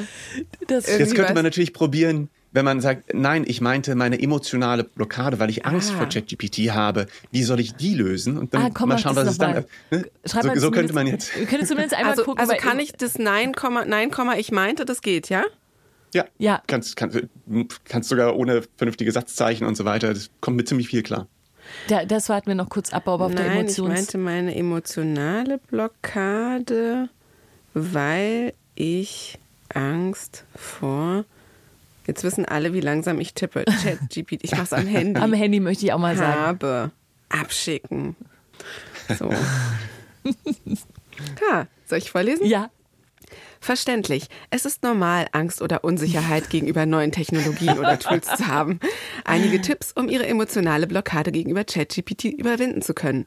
[0.66, 5.38] Das Jetzt könnte man natürlich probieren, wenn man sagt, nein, ich meinte meine emotionale Blockade,
[5.38, 5.98] weil ich Angst Ah.
[5.98, 7.06] vor ChatGPT habe.
[7.30, 8.36] Wie soll ich die lösen?
[8.38, 9.64] Und dann Ah, komm, mal schauen, das was es dann.
[9.90, 10.06] Ne?
[10.24, 11.38] So, mal so könnte man jetzt.
[11.38, 12.40] Wir können zumindest einmal Also, gucken.
[12.40, 13.52] also kann ich das Nein,
[13.86, 15.44] Nein, Komma, ich meinte, das geht, ja?
[16.14, 16.62] Ja, Ja.
[16.66, 17.20] Kannst, kannst,
[17.84, 20.14] kannst sogar ohne vernünftige Satzzeichen und so weiter.
[20.14, 21.28] Das kommt mit ziemlich viel klar.
[21.88, 23.88] Da, das warten wir noch kurz ab, aber auf der Nein, ich Emotions...
[23.88, 27.08] meinte meine emotionale Blockade,
[27.74, 29.38] weil ich
[29.74, 31.24] Angst vor.
[32.06, 33.64] Jetzt wissen alle, wie langsam ich tippe.
[33.64, 35.20] ChatGPT, ich mach's am Handy.
[35.20, 36.40] Am Handy möchte ich auch mal sagen.
[36.40, 36.90] habe.
[37.28, 38.16] Abschicken.
[39.18, 39.30] So.
[41.50, 42.46] Ja, soll ich vorlesen?
[42.46, 42.70] Ja.
[43.60, 44.28] Verständlich.
[44.50, 48.78] Es ist normal, Angst oder Unsicherheit gegenüber neuen Technologien oder Tools zu haben.
[49.24, 53.24] Einige Tipps, um Ihre emotionale Blockade gegenüber ChatGPT überwinden zu können.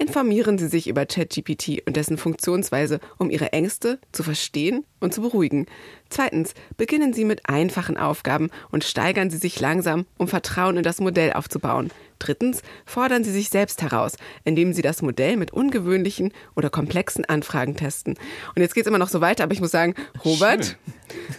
[0.00, 5.22] Informieren Sie sich über ChatGPT und dessen Funktionsweise, um Ihre Ängste zu verstehen und zu
[5.22, 5.66] beruhigen.
[6.08, 11.00] Zweitens, beginnen Sie mit einfachen Aufgaben und steigern Sie sich langsam, um Vertrauen in das
[11.00, 11.90] Modell aufzubauen.
[12.20, 17.74] Drittens, fordern Sie sich selbst heraus, indem Sie das Modell mit ungewöhnlichen oder komplexen Anfragen
[17.74, 18.14] testen.
[18.54, 19.94] Und jetzt geht es immer noch so weiter, aber ich muss sagen,
[20.24, 20.78] Robert,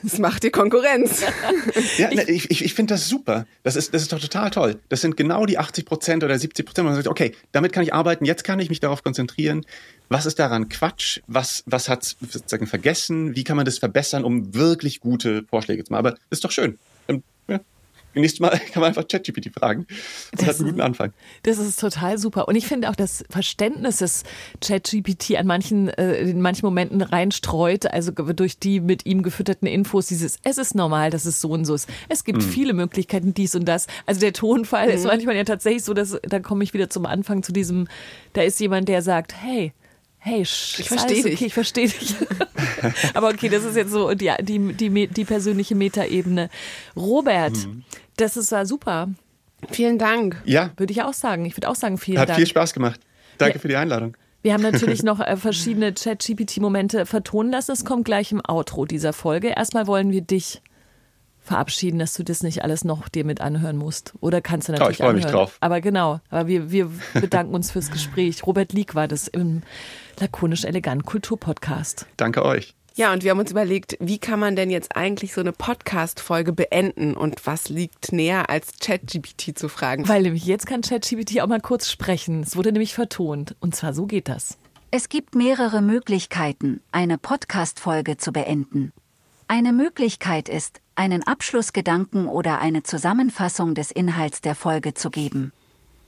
[0.03, 1.23] das macht dir Konkurrenz.
[1.97, 3.45] Ja, ich, ich, ich, ich finde das super.
[3.63, 4.79] Das ist, das ist doch total toll.
[4.89, 7.83] Das sind genau die 80 Prozent oder 70 Prozent, wo man sagt, okay, damit kann
[7.83, 9.65] ich arbeiten, jetzt kann ich mich darauf konzentrieren.
[10.09, 11.19] Was ist daran Quatsch?
[11.27, 13.35] Was, was hat sozusagen vergessen?
[13.35, 15.99] Wie kann man das verbessern, um wirklich gute Vorschläge zu machen?
[15.99, 16.79] Aber das ist doch schön.
[17.47, 17.59] Ja.
[18.13, 19.85] Nächstes Mal kann man einfach ChatGPT fragen.
[20.31, 21.13] Das, hat einen guten Anfang.
[21.43, 22.47] Das ist total super.
[22.47, 24.23] Und ich finde auch das Verständnis, das
[24.61, 30.07] ChatGPT an manchen, äh, in manchen Momenten reinstreut, also durch die mit ihm gefütterten Infos,
[30.07, 31.87] dieses, es ist normal, dass es so und so ist.
[32.09, 33.87] Es gibt viele Möglichkeiten, dies und das.
[34.05, 37.43] Also der Tonfall ist manchmal ja tatsächlich so, dass, da komme ich wieder zum Anfang
[37.43, 37.87] zu diesem,
[38.33, 39.73] da ist jemand, der sagt, hey,
[40.21, 41.33] Hey, sch- Ich ist versteh alles dich.
[41.35, 42.15] Okay, ich verstehe dich.
[43.13, 46.49] Aber okay, das ist jetzt so die, die, die, die persönliche Metaebene.
[46.95, 47.55] Robert,
[48.17, 49.07] das ist war super.
[49.71, 50.41] Vielen Dank.
[50.45, 51.45] Ja, Würde ich auch sagen.
[51.45, 52.37] Ich würde auch sagen, vielen hat Dank.
[52.37, 52.99] viel Spaß gemacht.
[53.37, 53.61] Danke Ja.
[53.61, 54.15] für die Einladung.
[54.41, 57.71] Wir haben natürlich noch äh, verschiedene Chat-GPT-Momente vertonen lassen.
[57.71, 59.49] Es kommt gleich im Outro dieser Folge.
[59.49, 60.61] Erstmal wollen wir dich
[61.41, 64.13] verabschieden, dass du das nicht alles noch dir mit anhören musst.
[64.21, 65.57] Oder kannst du natürlich ich freu mich drauf.
[65.61, 68.45] Aber genau, aber wir, wir bedanken uns fürs Gespräch.
[68.45, 69.63] Robert Lieck war das im
[70.19, 72.05] Lakonisch Elegant Kulturpodcast.
[72.17, 72.75] Danke euch.
[72.95, 76.51] Ja, und wir haben uns überlegt, wie kann man denn jetzt eigentlich so eine Podcast-Folge
[76.51, 80.07] beenden und was liegt näher als ChatGPT zu fragen?
[80.09, 82.41] Weil nämlich jetzt kann ChatGPT auch mal kurz sprechen.
[82.41, 83.55] Es wurde nämlich vertont.
[83.61, 84.57] Und zwar so geht das.
[84.91, 88.91] Es gibt mehrere Möglichkeiten, eine Podcast-Folge zu beenden.
[89.47, 95.53] Eine Möglichkeit ist, einen Abschlussgedanken oder eine Zusammenfassung des Inhalts der Folge zu geben.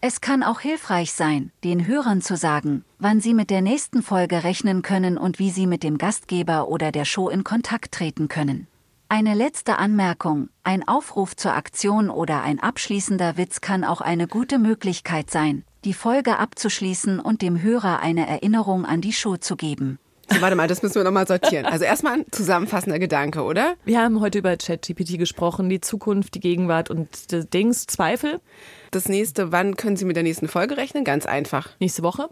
[0.04, 4.44] Es kann auch hilfreich sein, den Hörern zu sagen, wann sie mit der nächsten Folge
[4.44, 8.66] rechnen können und wie sie mit dem Gastgeber oder der Show in Kontakt treten können.
[9.10, 14.58] Eine letzte Anmerkung, ein Aufruf zur Aktion oder ein abschließender Witz kann auch eine gute
[14.58, 20.00] Möglichkeit sein, die Folge abzuschließen und dem Hörer eine Erinnerung an die Show zu geben.
[20.30, 21.66] So, warte mal, das müssen wir nochmal sortieren.
[21.66, 23.76] Also erstmal ein zusammenfassender Gedanke, oder?
[23.86, 27.10] Wir haben heute über ChatGPT gesprochen, die Zukunft, die Gegenwart und
[27.54, 28.40] Dings, Zweifel.
[28.92, 31.04] Das nächste, wann können Sie mit der nächsten Folge rechnen?
[31.04, 31.70] Ganz einfach.
[31.80, 32.30] Nächste Woche.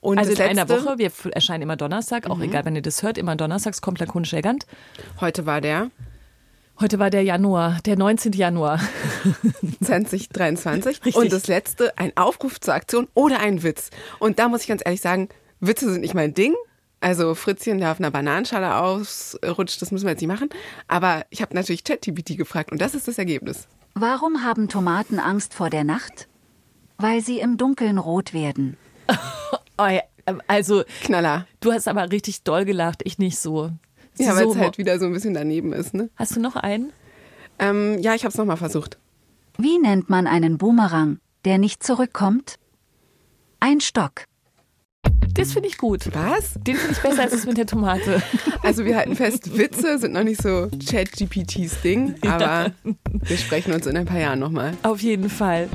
[0.00, 0.98] Und also in das einer letzte, Woche.
[0.98, 4.66] Wir erscheinen immer Donnerstag, auch egal, wenn ihr das hört, immer donnerstags kommt lakonisch elegant.
[5.20, 5.90] Heute war der
[6.80, 8.32] Heute war der Januar, der 19.
[8.32, 8.80] Januar.
[9.84, 11.04] 2023.
[11.04, 11.14] Richtig.
[11.14, 13.90] Und das letzte, ein Aufruf zur Aktion oder ein Witz.
[14.18, 15.28] Und da muss ich ganz ehrlich sagen,
[15.60, 16.54] Witze sind nicht mein Ding.
[17.00, 20.50] Also Fritzchen, der auf einer Bananenschale ausrutscht, das müssen wir jetzt nicht machen.
[20.86, 23.68] Aber ich habe natürlich ChatGPT gefragt und das ist das Ergebnis.
[23.94, 26.28] Warum haben Tomaten Angst vor der Nacht?
[26.98, 28.76] Weil sie im Dunkeln rot werden.
[29.82, 30.02] Oh ja,
[30.46, 31.46] also, Knaller.
[31.60, 33.70] du hast aber richtig doll gelacht, ich nicht so.
[34.18, 35.94] Ja, weil so es halt wieder so ein bisschen daneben ist.
[35.94, 36.10] Ne?
[36.16, 36.92] Hast du noch einen?
[37.58, 38.98] Ähm, ja, ich habe es nochmal versucht.
[39.56, 42.58] Wie nennt man einen Boomerang, der nicht zurückkommt?
[43.58, 44.24] Ein Stock.
[45.34, 46.08] Das finde ich gut.
[46.12, 46.54] Was?
[46.54, 48.22] Den finde ich besser als das mit der Tomate.
[48.62, 53.86] Also wir halten fest, Witze sind noch nicht so Chat-GPTs Ding, aber wir sprechen uns
[53.86, 54.74] in ein paar Jahren nochmal.
[54.82, 55.68] Auf jeden Fall.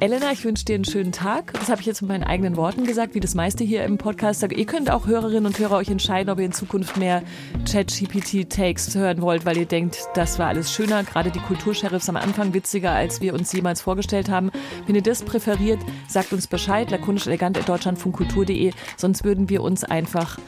[0.00, 1.52] Elena, ich wünsche dir einen schönen Tag.
[1.54, 4.42] Das habe ich jetzt mit meinen eigenen Worten gesagt, wie das meiste hier im Podcast.
[4.42, 7.22] Ihr könnt auch Hörerinnen und Hörer euch entscheiden, ob ihr in Zukunft mehr
[7.64, 11.04] Chat-GPT-Takes hören wollt, weil ihr denkt, das war alles schöner.
[11.04, 14.50] Gerade die Kultursheriffs am Anfang witziger, als wir uns jemals vorgestellt haben.
[14.86, 16.90] Wenn ihr das präferiert, sagt uns Bescheid.
[16.90, 18.72] lakonisch elegant at deutschlandfunkkultur.de.
[19.02, 20.38] Sonst würden wir uns einfach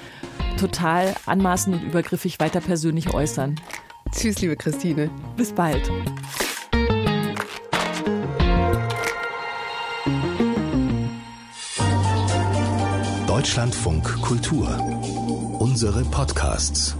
[0.61, 3.57] total anmaßend und übergriffig weiter persönlich äußern.
[4.13, 5.11] Tschüss, liebe Christine.
[5.37, 5.91] Bis bald.
[13.27, 14.69] Deutschlandfunk Kultur.
[15.59, 16.97] Unsere Podcasts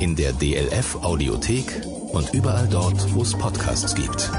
[0.00, 4.30] in der DLF Audiothek und überall dort, wo es Podcasts gibt.